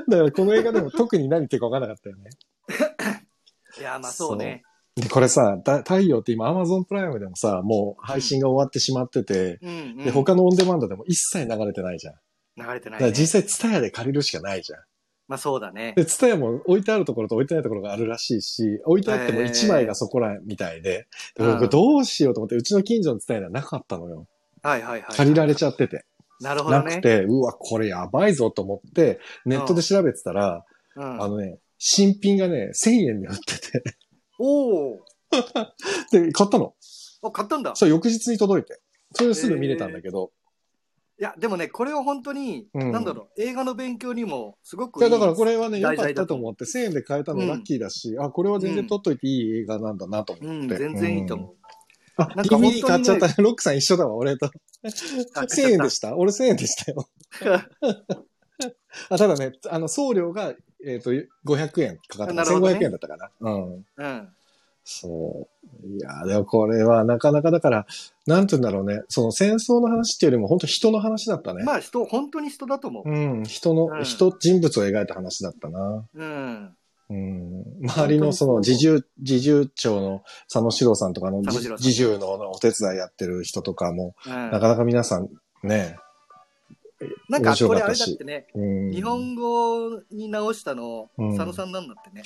[0.09, 2.31] だから、この映画でも特に何言ってるか分かんなかったよね。
[3.79, 4.63] いや、まあそうね。
[4.97, 10.05] で、これさ、た太陽って今、アマゾンプライムでもさ、もう配信が終わってしまってて、うん、うん。
[10.05, 12.15] で、他のオンデマンドでも一切流れてないじゃん。
[12.57, 13.13] 流れてない、だからね。
[13.13, 14.81] 実際、ツタヤで借りるしかないじゃん。
[15.31, 15.95] まあそうだね。
[15.97, 21.07] で、ツタヤも置いてあるところと置いてないところがあるらしいし、置いてあっても1枚がそこらみたいで、
[21.37, 24.27] でうん僕どうしようと思って、うちの近所のツタヤではなかったのよ。
[24.61, 25.17] はいはいはい。
[25.17, 26.05] 借りられちゃってて。
[26.41, 26.85] なるほどね。
[26.85, 30.65] なくて、うわ、これやばいぞと思って、ネットで調べてたら、
[30.97, 33.83] うん、あのね、新品がね、1000円で売ってて、
[34.39, 35.05] おお。
[36.11, 36.75] で、買ったの。
[37.23, 37.77] あ、買ったんだ。
[37.77, 38.81] そう、翌日に届いて。
[39.13, 40.33] それですぐ見れたんだけど。
[41.19, 45.11] いや、でもね、これは本当に、うんなんだろう、映画の勉強にもすごくいや。
[45.11, 50.77] だからこれはね、良題かったと思って、1000円で買えたのラッキーだし、あ、これは全然撮っといていい映画なんだなと思うん、って。
[50.77, 51.57] 全然いいと思う。
[52.19, 52.25] うん。
[52.25, 53.35] あ、なんかね買っちゃったね。
[53.39, 54.47] ロックさん一緒だわ、俺と。
[54.47, 57.09] あ1000円でした俺1000円でしたよ。
[59.09, 60.55] あ、ただね、あの、送料が、
[60.85, 61.13] えっ、と、
[61.45, 62.33] 500円かかった。
[62.33, 63.31] ね1500円だったかな。
[63.41, 63.87] うん。
[63.97, 64.29] うん。
[64.85, 65.49] そ
[65.83, 65.87] う。
[65.87, 67.87] いや、でもこれはなかなかだから、
[68.27, 69.03] なんて言うんだろうね。
[69.09, 71.65] その戦争の話っていうよりも本当人の話だったね。
[71.65, 73.09] まあ人、本当に人だと思う。
[73.09, 76.05] うん、人の、うん人、人物を描いた話だったな。
[76.15, 76.77] うん。
[77.11, 77.65] うん。
[77.83, 85.29] 周りのその、自重、自重長の佐野史郎さんとかの、自重のお手伝いやってる人とかも、うん、なかなか皆さん
[85.63, 85.97] ね、
[87.29, 88.91] なんかこれあれだってね、うん。
[88.91, 92.23] 日本語に直したの、うん佐野さんなんだってね。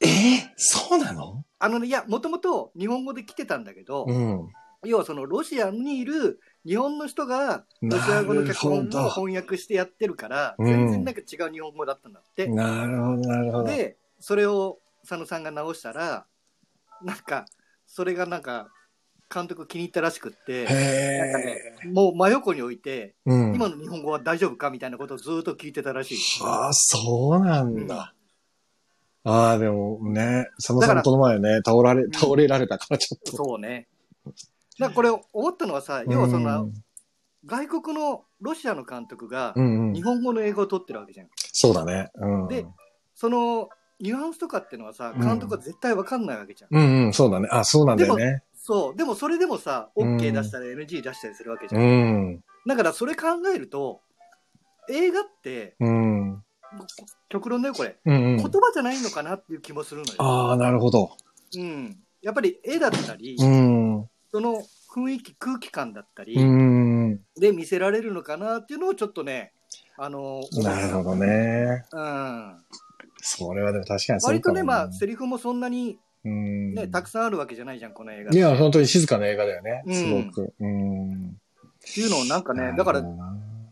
[0.00, 0.08] えー
[0.56, 1.44] そうなの？
[1.58, 4.48] あのね、いや、もともと日本語で来てたんだけど、うん。
[4.84, 12.46] 要はそのロシアにいる日本の人がロシア語の脚本を翻訳してやってるから、うん全然なんか違う日本語だったんだって。
[12.48, 13.64] なるほど、なるほど。
[13.64, 16.26] で、それを佐野さんが直したら、
[17.02, 17.46] なんか、
[17.86, 18.68] それがなんか、
[19.32, 21.44] 監督気に入ったらしくって、なんかへ
[21.84, 23.14] ね、もう真横に置いて、え。
[23.26, 23.54] うん。
[23.54, 26.18] 今の日本語は大丈夫かみたいなことをずっと聞いてたらしい。
[26.42, 28.12] ああ、そうなんだ。
[29.22, 33.36] ああ、でもね、佐野さんこの前ね、倒られ、ん倒れられたからちょっと。
[33.36, 33.86] そうね。
[34.80, 36.72] だからこれ思ったのはさ、要はそん
[37.46, 41.28] 外国のロシアの監督がうんうん日本語の英語を取ってるわけじゃん。
[41.36, 42.10] そうだね。
[42.14, 42.48] うん。
[42.48, 42.66] で
[43.14, 43.68] その
[44.00, 46.76] ニュアンスとかっていうのはさ、うん監督は絶対わかんないわけじゃん。
[46.76, 47.48] うんうん、そうだね。
[47.50, 48.42] あ、そうなんだよね。
[48.54, 48.96] そう。
[48.96, 51.78] でもそれでもさ、うん OK 出したり NG 出したりするわけじゃ。
[51.78, 52.44] うんん。
[52.66, 54.00] だからそれ考えると、
[54.90, 56.30] 映画って、うん。
[56.30, 56.44] うん
[57.28, 60.14] 極論だよこれ、うん言葉じゃないのかなっていう気もするのよ。
[60.18, 61.10] ああ、なるほど。
[61.56, 61.98] うん。
[62.22, 63.79] やっぱり絵だったり、うん。
[64.32, 64.62] その
[64.94, 67.20] 雰囲気、空気感だったり、うん。
[67.38, 69.52] で見せられるのかなっていうのをちょっとね、
[69.98, 71.84] あの、なるほどね。
[71.92, 72.56] うん。
[73.22, 76.74] それはでも確かにそう割とね、まあ、セリフもそんなにうん。
[76.74, 78.32] ね、たくさんあるわけじゃないじゃん、この映画。
[78.32, 79.82] いや、本当に静かな映画だよね。
[79.86, 80.54] うんすごく。
[80.60, 81.28] うん。
[81.28, 83.02] っていうのをなんかね、だから、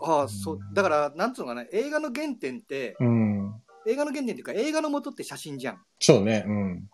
[0.00, 3.54] ああ、そう、だから、なんつうのかな、映画の原点って、うん。
[3.86, 5.78] 映画の原点っていうか、映画の元って写真じゃん。
[6.00, 6.44] そうね。
[6.46, 6.88] うん。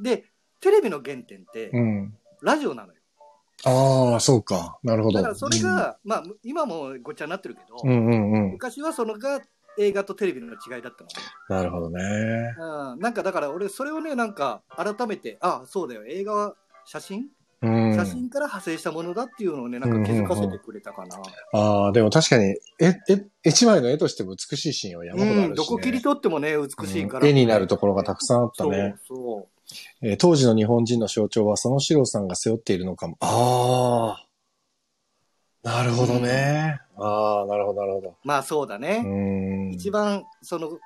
[0.00, 0.24] で、
[0.60, 2.14] テレビの原点って、うん。
[2.42, 2.93] ラジオなのよ。
[3.66, 4.78] ああ、そうか。
[4.82, 5.18] なるほど。
[5.18, 8.52] だからそれが、まあ、今もごっちゃになってるけど、うん、うんうんうん。
[8.52, 9.40] 昔はそのが
[9.78, 11.14] 映画とテレビの違いだったのね。
[11.48, 12.00] なるほどね。
[12.58, 16.54] うん、なんかだから俺、それをね、なんか改めて、あそうだよ、映画は
[16.84, 17.26] 写真？
[17.62, 17.94] うん。
[17.96, 21.16] 写真から派生したものだっていうのをね、なんか気づかせてくれたかな。
[21.52, 28.96] ああ、でも確かに、え、え、一枚の絵としても美しいシーンは山ほどあるし、ねうん、どこ切り取ってもね、美しいから、うん絵になるところがたくさんあったね。
[29.08, 29.48] そうそ
[30.02, 33.16] えー当時の日本人の象徴は、その四郎さんが背負っているのかも。
[33.20, 34.26] ああ。
[35.62, 36.80] なるほどね。
[36.96, 38.08] ああ、なるほど、なるほど。
[38.10, 38.14] う。
[38.24, 39.02] まあそうだうね。
[39.02, 39.72] ん。
[39.72, 40.78] 一番、その、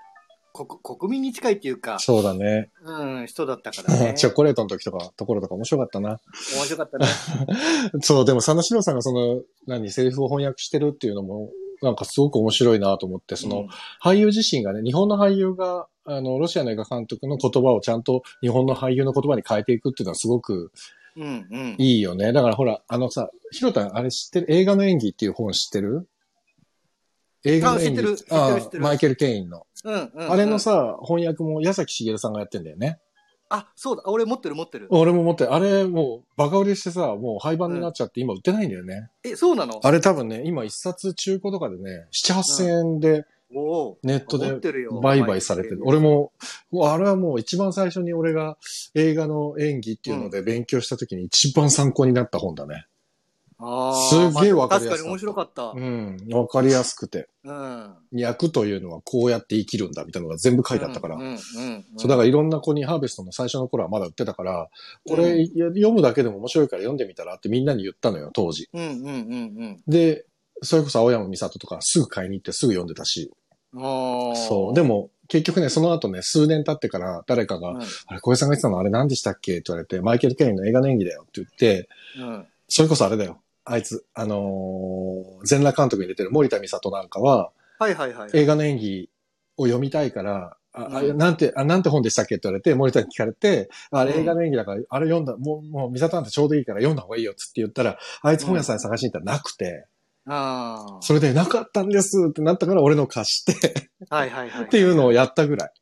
[0.53, 2.71] 国国民に近いっていうか、そうだね。
[2.83, 4.15] うん、人だったからね。
[4.19, 6.21] チョコレートの時とか、ところとか面白かったな。
[6.57, 7.07] 面白かったね。
[8.03, 11.51] そう、でも、佐野史郎さんがその、何、セリフを翻訳してるっていうのも、
[11.83, 13.67] なんかすごく面白いなと思って、その、
[14.03, 20.73] 俳優自身がね、日本の俳優が、あの、ロシアの映画監督の言葉をちゃんと日本の俳優の言葉に変えていくっていうのはすごく
[21.17, 21.75] うん、うん。
[21.79, 22.33] いいよね。
[22.33, 24.47] だからほら、あのさ、ひろたん、あれ知ってる？
[24.51, 26.09] 映画の演技っていう本知ってる？
[27.45, 28.01] 映画の演技。
[28.01, 29.67] あ知ってる知ってるあ知ってるマイケル・ケインの。
[29.85, 30.33] うん、うん。
[30.33, 33.01] あれのうん、さ、翻訳も矢崎茂さんがやってんだよね。
[33.51, 34.87] あ、そうだ、俺持ってる持ってる。
[34.91, 39.11] 俺も持ってる、あれもうバカ売れしてさ、もう廃盤になっちゃって今売ってないんだよね。
[39.25, 39.81] え、そうなの？
[39.83, 43.25] あれ多分ね、今一冊中古とかでね、7、8000円で。
[44.03, 44.53] ネットで
[45.03, 45.81] 売買されてる。
[45.85, 46.33] 俺も、
[46.83, 48.59] あれはもう一番最初に俺が
[48.95, 52.87] 映画の演技っていうので勉強した時に一番参考になった本だね。
[53.61, 55.63] あすげえわかりやすかった確かに面白かった。
[55.75, 56.17] うん。
[56.31, 57.29] わかりやすくて。
[57.43, 57.95] うん。
[58.13, 61.17] 役というのはこうやって生きるんだみたいなのが全部書いてあったから。
[61.17, 61.39] うん、うん、うん。
[61.97, 64.69] そう、だからいろんな子にハーベストの最初の頃はまだ売ってたから、
[65.09, 68.69] これ、読むだけでも面白いから読んでみたらってみんなに言ったのよ、当時。
[68.73, 70.25] うん、うん、うん、で、
[70.63, 73.31] それこそ青山美里とかすぐ買いに行ってすぐ読んでたし。
[73.73, 73.83] うん。
[73.83, 74.37] ああ。
[74.37, 74.75] そう。
[74.75, 81.89] でも、結局ね、その後ね、数年経ってから誰かが、うん、あれ、小江さんが言ってたのあれ何でしたっけって言われて、マイケル・ケインの映画の演技だよって言って、
[82.19, 82.47] うん。
[82.69, 83.41] それこそあれだよ。
[83.65, 88.31] あいつ、あのー全裸監督に出てる森田美里なんかは、はいはいはい。
[88.33, 89.11] 映画の演技
[89.59, 99.87] を読みたいから、あ、あうんなんて、あ、なんて本でしたっけって言われて、森田に聞かれて、あれうん映画の演技だから、あれ読んだ、もう、もう、美里なんてちょうどいいから読んだ方がいいよっつって言ったら、あいつ本屋さんに探しに行ったらなくて、
[100.29, 101.03] ああ。
[101.03, 104.65] それでなかったんですってなったから俺の貸してはいはいはい。
[104.65, 105.73] っていうのをやったぐらい。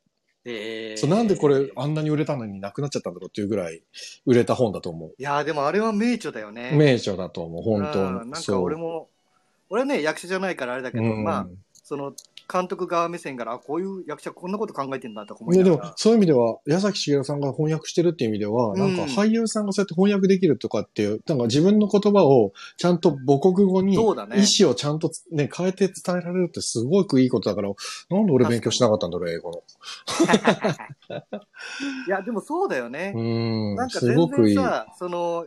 [0.49, 3.83] ええそうなんでこれあんなに売れたのになくなっちゃったんだろうっていうぐらい
[4.27, 6.71] 売れた本だと思いやーでもあれは名著だよね。
[6.73, 6.77] う。
[6.77, 8.21] 名著だと思う、本当に。
[8.21, 9.09] うんなんか俺も、
[9.69, 11.47] 俺はね、役者じゃないからあれだけど、うんまあ、
[11.83, 12.13] その、
[12.51, 15.83] 監督側目線から、あ、こういう役者こんなこと考えてんだとか思いね、ながら。
[15.83, 23.95] でも、そういう意味では、矢崎茂さんが翻訳してるっていう意味では、なんかうん俳優さんがそうやって翻訳できるとかっていう、なんか自分の言葉をちゃんと母国語に。
[23.95, 27.69] 意思をちゃんとね、変えて伝えられるってすごくいいことだから、
[28.11, 29.63] なんで俺勉強しなかったんだろう、英語の。
[32.07, 33.13] いや、でもそうだよね。
[33.15, 34.55] うーん、すなんか全ごくいい。
[34.55, 35.47] 然さ、その、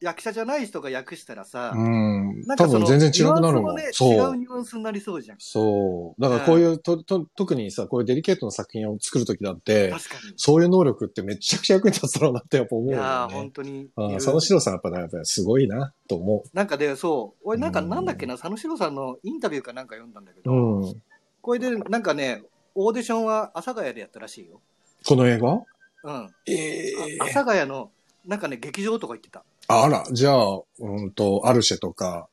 [0.00, 2.42] 役者じゃない人が訳したらさ、うん。
[2.44, 3.76] 多なんかその分全然違くなるもん。
[3.76, 4.36] ニュアンスもね、違そうう。
[4.36, 5.36] ニュアンスになりそうじゃん。
[5.38, 6.20] そう。
[6.22, 10.32] だからこういう、と、と、特にさ、こういうデリケートな作品を作るときだって、確かに。
[10.36, 13.50] そういう能力ってめちゃくちゃ役に立つだろうなってやっぱ思うよいやー、ね本。
[13.50, 13.90] 当に。
[13.96, 20.42] ああ佐野史郎さんやっぱねやっぱりすごいな、と思なんかで、そう、俺なんかうんなんだっけな、佐野史郎さんのインタビューかなんか読んだんだけう。
[20.44, 21.02] ど、うん。
[21.42, 22.42] これでなんかね、
[22.74, 24.60] オーディションは阿佐ヶ谷でやったらしいよ。
[25.06, 25.54] この映画？
[26.02, 26.30] うん。
[26.46, 27.90] えあ阿佐ヶ谷の、
[28.26, 29.44] なんかね、劇場とか行ってた。
[29.70, 32.28] あら、じゃあ、うんと、アルシェとか、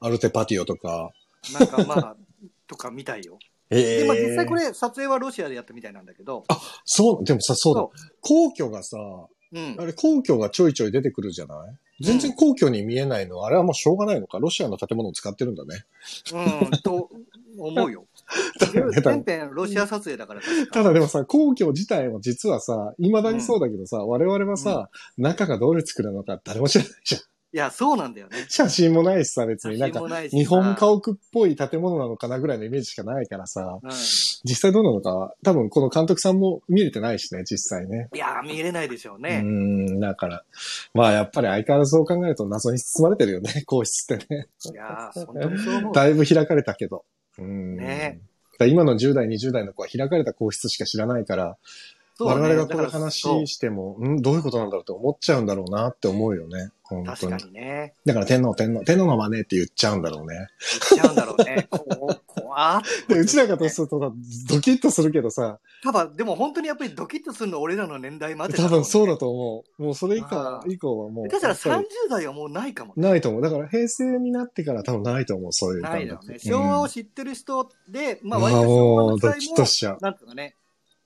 [0.00, 1.10] アルテパティオとか。
[1.52, 2.16] なんかまあ、
[2.66, 3.38] とか見たいよ。
[3.70, 6.44] えで、まあ実際これ撮影はロシアでやったみたいなんだけど、
[6.84, 7.92] そう、でもさ、そうだそ。
[8.20, 8.96] 皇居がさ、
[9.52, 9.84] うんあ。
[9.84, 11.54] れ皇居がちょいちょい出てくるじゃな
[12.00, 12.04] い？
[12.04, 14.38] 全然皇居に見えないのは、あれはもうしょうがないのか？
[14.38, 15.84] ロシアの建物を使ってるんだね。
[16.32, 17.10] うん、と
[17.58, 18.04] 思うよ。
[19.02, 20.40] 全編ロシア撮影だから
[20.72, 27.20] ただでもさ、皇居自体も実はさ、未だにそうだけどさ、我々はさ、中がどういう作るのか誰も知らないじゃん。
[27.56, 28.44] いや、そうなんだよね。
[28.50, 33.90] 写真もないしさ、別になんか日本家屋っぽい建物なのかなぐらいのイメージしかないからさ、うん。
[34.44, 38.08] 実際どうなのか、多分この監督さんも見れてないしね、実際ね。
[38.14, 39.40] いや、見れないでしょううね。
[39.40, 40.44] ん、だから。
[40.92, 44.48] まあやっぱり相変わらずそう考えると謎に包まれてるよね、皇室ってね。
[44.70, 45.94] いや、本当にそう思う。
[45.96, 47.06] だいぶ開かれたけど。
[47.38, 47.76] うん。
[47.76, 48.20] ね
[48.60, 51.54] 今の10代、20代の子は開かれた皇室しか知らないから、ね
[52.18, 56.70] 我々がこういう話しても、うん、どういうことなんだろうって思っちゃうんだろうなって思うよね。
[56.82, 57.16] 本当に。
[57.18, 57.92] 確かにね。
[58.06, 60.48] だから天皇、天皇、天皇の真似って言っちゃうんだろうね。
[60.90, 61.68] 言っちゃうんだろうね。
[62.54, 64.12] あで、うちらがとするとさ、
[64.48, 69.82] ドキッとするけどさ、多分、でも本当にやっぱりドキッとするの俺らの年代までだろ多分そうだねと思う。
[69.82, 71.28] もうそれ以降以降はもう。
[71.28, 72.92] だからやっぱり30代はもうないかも。
[72.96, 73.42] ないと思う。
[73.42, 76.12] だから平成になってから多分ないと思う、そういうないね。
[76.12, 79.98] うん昭和を知ってる人で、まああ割と昭和の時代もキッとしちゃう。
[80.00, 80.56] なんていうかね、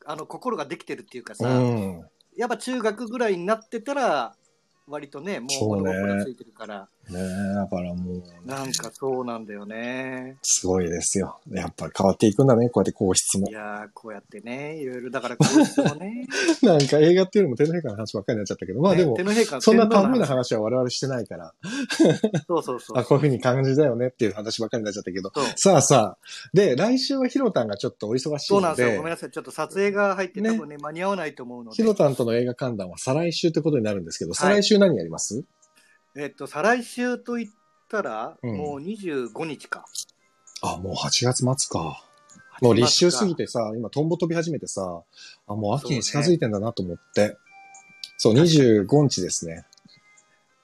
[0.07, 2.01] あの、心ができてるっていうかさ、うん。
[2.37, 4.35] やっぱ中学ぐらいになってたら、
[4.87, 10.37] 割とね、もう物心ついてるから、ねえ、だからもう、なんかそうなんだよね。
[10.43, 11.41] すごいですよ。
[11.51, 13.53] やっぱ変わっていくんだね、こうやって皇室もい。
[13.53, 16.27] やー、こうやってね、いろいろ、だからこうしてもね。
[16.63, 21.53] なんか映画っていうよりも天皇陛下の話ばっかりになっちゃったけど、まあでもね、天皇陛下のそんなタブーな天皇の話は我々してないから、
[22.47, 22.99] そうそうそう。
[22.99, 25.31] あ、こういうふうに感じだよねっていう話ばっかりになっちゃったけど。
[25.35, 26.19] そうさあさあ。
[26.53, 28.97] で、来週はヒロタンがちょっとお忙しいそうなんですよ。
[28.97, 29.31] ごめんなさい。
[29.31, 31.77] ちょっと撮影が入ってね多分ね、間に合わないと思うので。
[31.77, 35.45] ヒロタンとの映画観覧は再来週ってことになるんですけど、い再来週何やります、
[36.17, 37.51] えっと、再来週と言っ
[37.89, 39.85] たら、うんもう25日か。
[40.63, 42.05] あ、もう8月末か。
[42.61, 45.03] もう立秋過ぎてさ、今トンボ飛び始めてさ、
[45.47, 47.37] あ、もう秋に近づいてんだなと思って。
[48.19, 49.65] そう,、25日ですね。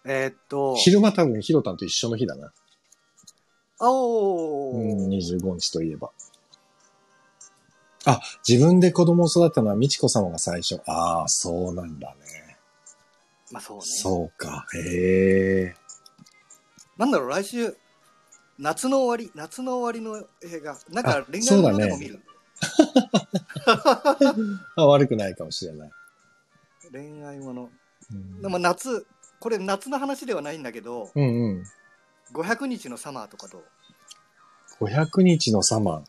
[0.04, 2.52] えっと、昼間多分ヒロタンと一緒の日だな。
[3.78, 6.10] あおー、うん、25日といえば。
[8.04, 10.80] あ、自分で子供を育てたのは美智子様が最初。
[10.86, 12.45] ああ、そうなんだね。
[13.52, 13.82] まあそうね。
[13.84, 14.66] そうか。
[14.74, 15.74] へえ。
[16.96, 17.76] なんだろう、来週、
[18.58, 20.76] 夏の終わり、夏の終わりの映画。
[20.90, 22.20] なんあか恋愛ものでも見る？
[24.76, 25.90] あ悪くないかもしれない。
[26.92, 27.68] 恋愛もの。
[28.12, 29.06] うんでも夏、
[29.40, 31.64] これ夏の話ではないんだけど、うんうん。
[32.32, 33.64] 500日のサマーとかどう
[34.84, 36.02] ？500日のサマー。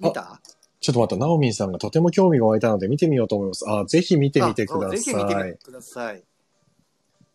[0.00, 0.40] 見た？
[0.80, 3.64] ちょっと待った、ナオミンさんがとても興味が湧いたので見てみようと思います。
[3.68, 6.24] あ、ぜひ見てみてくだあそうぜひ見てください。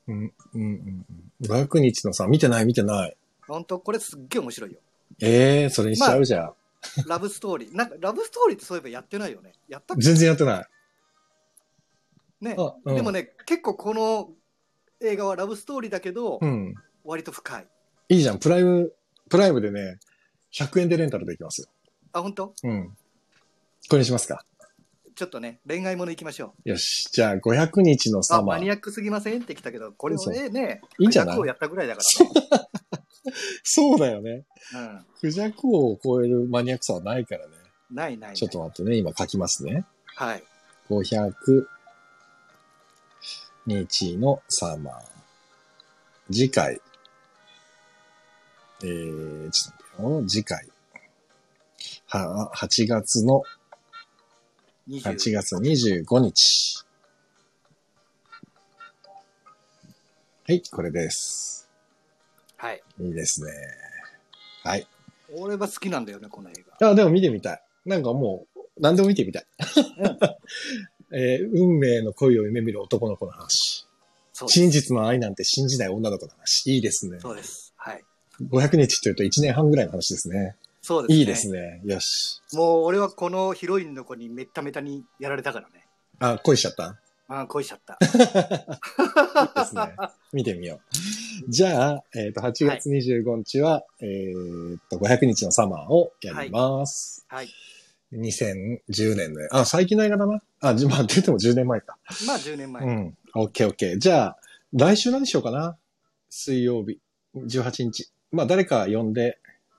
[0.08, 1.06] うん、うん、うん。
[1.42, 3.16] 500日のさ、見てない見てない。
[3.48, 4.80] 本当これすっげえ面白いよ。
[5.22, 6.54] ええー、それにしちゃうじゃん。
[7.08, 7.76] ラブストーリー。
[7.76, 9.54] なんか、ラブストーリーってそういえばやってないよね。
[9.68, 10.66] やった全然やってない。
[12.40, 14.30] ね、あうんでもね、結構この
[15.02, 16.76] 映画はラブストーリーだけど、うん。
[17.04, 17.68] 割と深い。
[18.10, 18.40] いいじゃん。
[18.40, 18.94] プライム、
[19.30, 20.00] プライムでね、
[20.54, 21.68] 100円でレンタルできますよ。
[22.14, 22.54] あ、本当？
[22.64, 22.96] うん。
[23.90, 24.46] これにしますか。
[25.18, 27.10] ちょっとね、恋愛もの行きましょよし。
[27.12, 28.22] じゃあ、500日のう。
[28.22, 28.58] あ、サマー。
[28.58, 31.38] マニアックすぎませんって来たけど、これをね、ね、いいんじゃない？
[31.38, 32.02] クジャクをやったぐらいだか。
[33.64, 34.46] そうだよね。
[34.76, 35.06] うん。
[35.20, 37.54] クジャク王を超えるマニアックさはないからね。
[37.90, 38.36] ないないない。
[38.36, 38.96] ちょっと待ってね。
[38.98, 39.86] 今書きますね。
[40.16, 40.44] はい。
[40.90, 41.66] 500
[43.66, 45.02] 日のサマー。
[46.32, 46.80] 次回。
[48.84, 50.30] えー、ちょっと待ってよ。
[50.30, 50.68] 次回。
[52.06, 53.57] は、8月の、20
[54.90, 56.86] 8月25日。
[60.48, 61.70] はい、これです。
[62.56, 62.82] はい。
[63.02, 63.52] いいですね。
[64.64, 64.88] はい。
[65.36, 66.92] 俺は好きなんだよね、この映画。
[66.92, 67.62] あ、でも見てみたい。
[67.86, 69.46] なんかもう、何でも見てみたい。
[71.12, 73.86] えー運命の恋を夢見る男の子の話。
[74.48, 76.72] 真実の愛なんて信じない女の子の話。
[76.74, 77.20] いいですね。
[77.20, 77.74] そうです。
[77.76, 78.04] はい。
[78.42, 80.56] 500日というと1年半ぐらいの話ですね。
[80.88, 81.20] そうですね。
[81.20, 81.82] いいですね。
[81.84, 82.40] よし。
[82.54, 85.86] もう俺はこのヒロインの子にめっためたにやられたからね。
[86.20, 86.96] あ、恋しちゃった？
[87.28, 87.98] ああ、恋しちゃった。
[88.00, 88.16] いい
[89.54, 89.96] ですね。
[90.32, 90.80] 見てみよ
[91.46, 91.52] う。
[91.52, 97.26] じゃあ、えっ、と、8月25日は、えっ、と、500日のサマーをやります。
[97.28, 97.50] はい。
[98.14, 100.42] 2010年の、あ、最近の映画だな。
[100.62, 101.98] あ、じ まあ、出ても10年前か。
[102.26, 102.82] まあ10年前。
[102.86, 103.18] うん。
[103.36, 103.98] オッケーオッケー。
[103.98, 104.38] じゃあ、
[104.72, 105.78] 来週何しようかな？
[106.30, 106.98] 水曜日、
[107.36, 108.10] 18日。
[108.32, 109.38] まあ、誰か呼んで、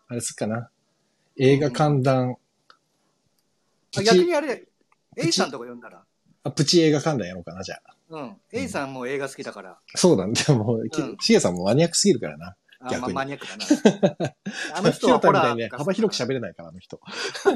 [0.08, 0.68] あれすっかな。
[1.38, 2.36] 映画観覧、
[3.96, 4.66] あ逆にあれ、
[5.16, 6.02] A さんとか呼んだら。
[6.42, 7.94] あプチ映画観覧やろうかな、じゃあ。
[8.10, 8.36] うん。
[8.52, 9.78] A さんも映画好きだから。
[9.94, 10.32] そうだね。
[10.32, 12.56] でも、きうんしげさんもマニアックすぎるからな。
[12.80, 14.34] あまあ逆にマニアックだな。
[14.74, 17.00] あの人はね、幅広く喋れないから、あの人。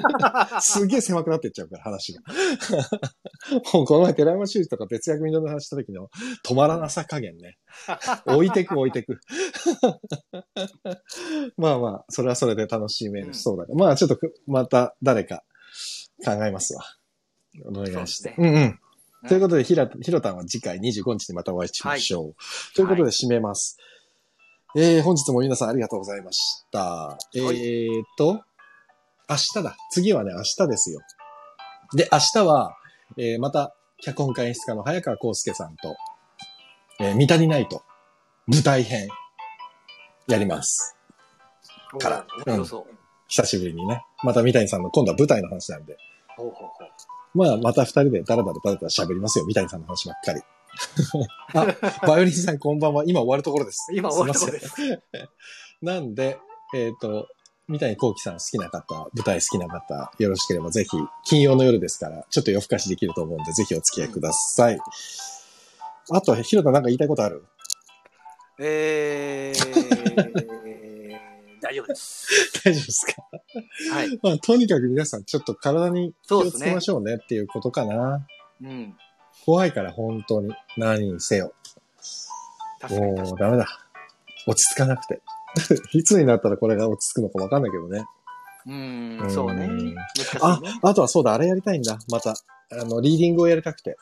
[0.60, 2.22] すげえ狭くなってっちゃうから、話が。
[3.72, 6.08] もうこの前、寺山修司とか哲学民の話した時の
[6.44, 7.58] 止まらなさ加減ね。
[8.26, 9.20] 置いてく置いてく。
[11.56, 13.78] まあまあ、それはそれで楽しめるしそうだから。
[13.78, 15.44] まあちょっとく、また誰か
[16.24, 16.82] 考えますわ。
[17.66, 18.34] お願いして。
[18.36, 18.78] そううんうん。
[19.28, 22.74] ということで、ひら、ひろたんは次回25日にまたお会いしましょう。
[22.74, 23.76] ということで、締めます。
[24.74, 27.18] えー、本日も皆さんありがとうございました。
[27.34, 28.40] えーと、
[29.28, 29.76] 明日だ。
[29.90, 31.00] 次はね、明日ですよ。
[31.94, 32.74] で、明日は、
[33.18, 35.94] えー、また、脚本家演出家の早川康介さんと、
[37.00, 37.82] えー、三谷ナイト、
[38.46, 39.08] 舞台編、
[40.26, 40.96] やります。
[41.98, 42.24] から
[42.88, 42.96] う。
[43.28, 44.02] 久しぶりにね。
[44.22, 45.98] また三谷さんの今度は舞台の話なんで。
[46.36, 47.38] ほうほうほう。
[47.38, 49.44] まあ、また二人でダラダラダラダラ喋りますよ。
[49.44, 50.40] 三谷さんの話ばっかり。
[51.54, 51.66] あ、
[52.06, 53.04] バイオリンさんこんばんは。
[53.06, 53.88] 今終わるところです。
[53.92, 54.72] 今終わるところです。
[55.82, 56.38] なんで、
[56.74, 57.28] えっ、と、
[57.68, 60.90] 三谷幸喜さん好きな方、舞台好きな方、よろしければぜひ、
[61.24, 64.78] 金曜の夜ですから、ちょっと夜更かしできると思うんで、ぜひお付き合いください。
[66.10, 67.44] あと、ひろたなんか言いたいことある？
[68.58, 71.12] えー、
[71.62, 72.52] 大丈夫です。
[72.64, 73.22] 大丈夫ですか？
[73.94, 74.18] はい。
[74.22, 78.26] まあ、とにかく皆さん、ちょっと体に気をつけましょうねっていうことかな。
[78.62, 78.96] うん。
[79.44, 80.52] 怖いから、本当に。
[80.76, 81.52] 何にせよ。
[82.90, 83.66] もうダメだ。
[84.46, 85.20] 落ち着かなくて。
[85.92, 88.04] いつになったらこれが落ち着くのかわかんないけどね。
[88.66, 89.18] に。
[89.22, 89.66] うん、そうね。
[89.66, 91.98] うん難しいあね。、あとはそうだ、あれやりたいんだ。
[92.10, 92.34] また。
[92.70, 93.96] あの、リーディングをやりたくて。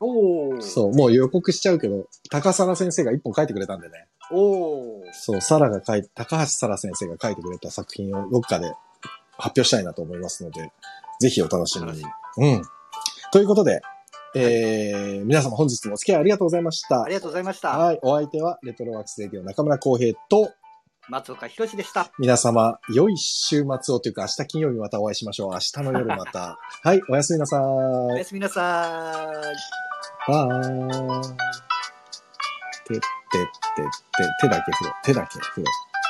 [0.00, 0.62] おー。
[0.62, 4.06] そう、もう予告しちゃうけど、高皿先生が一本書いてくれたんでね。
[4.30, 5.12] おー。
[5.12, 8.66] そう、サラが書いて、高橋サラ先生が書いてくれた作品をどっかで
[9.36, 10.70] 発表したいなと思いますので、
[11.20, 12.02] ぜひお楽しみに。
[12.38, 12.62] うん。
[13.32, 13.82] ということで、
[14.38, 17.08] えー、皆様本日もお付き合いありがとうございましたあ。
[17.08, 17.70] りがとうございました。
[17.70, 20.52] はい、お相手はレトロワークスレディオ中村浩平と、
[21.08, 22.10] 松岡弘でした。
[22.18, 25.52] 皆様、良い週末をというか、明日金曜日またお会いしましょう。
[25.52, 26.58] 明日の夜また。
[26.82, 27.60] はい、おやすみなさい。
[27.60, 30.34] おやすみなさーい。
[30.34, 31.36] バーイ。
[32.88, 34.92] 手、手、手、手、手だけ振ろう。
[35.04, 35.64] 手だけ振ろ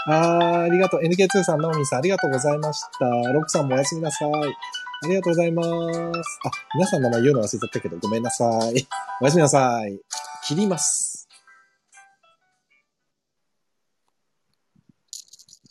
[0.08, 0.12] う。
[0.12, 1.00] あー、ありがとう。
[1.02, 3.04] NK2 さん、ナオミンさん、ありがとうございました。
[3.04, 4.30] ロックさんもおやすみなさい。
[5.04, 5.68] ありがとうございます。
[5.68, 8.86] あ、皆さんの名前言うの忘れちゃったけど、ごめんなさい。
[9.20, 9.98] おやすみなさい。
[10.46, 11.15] 切ります。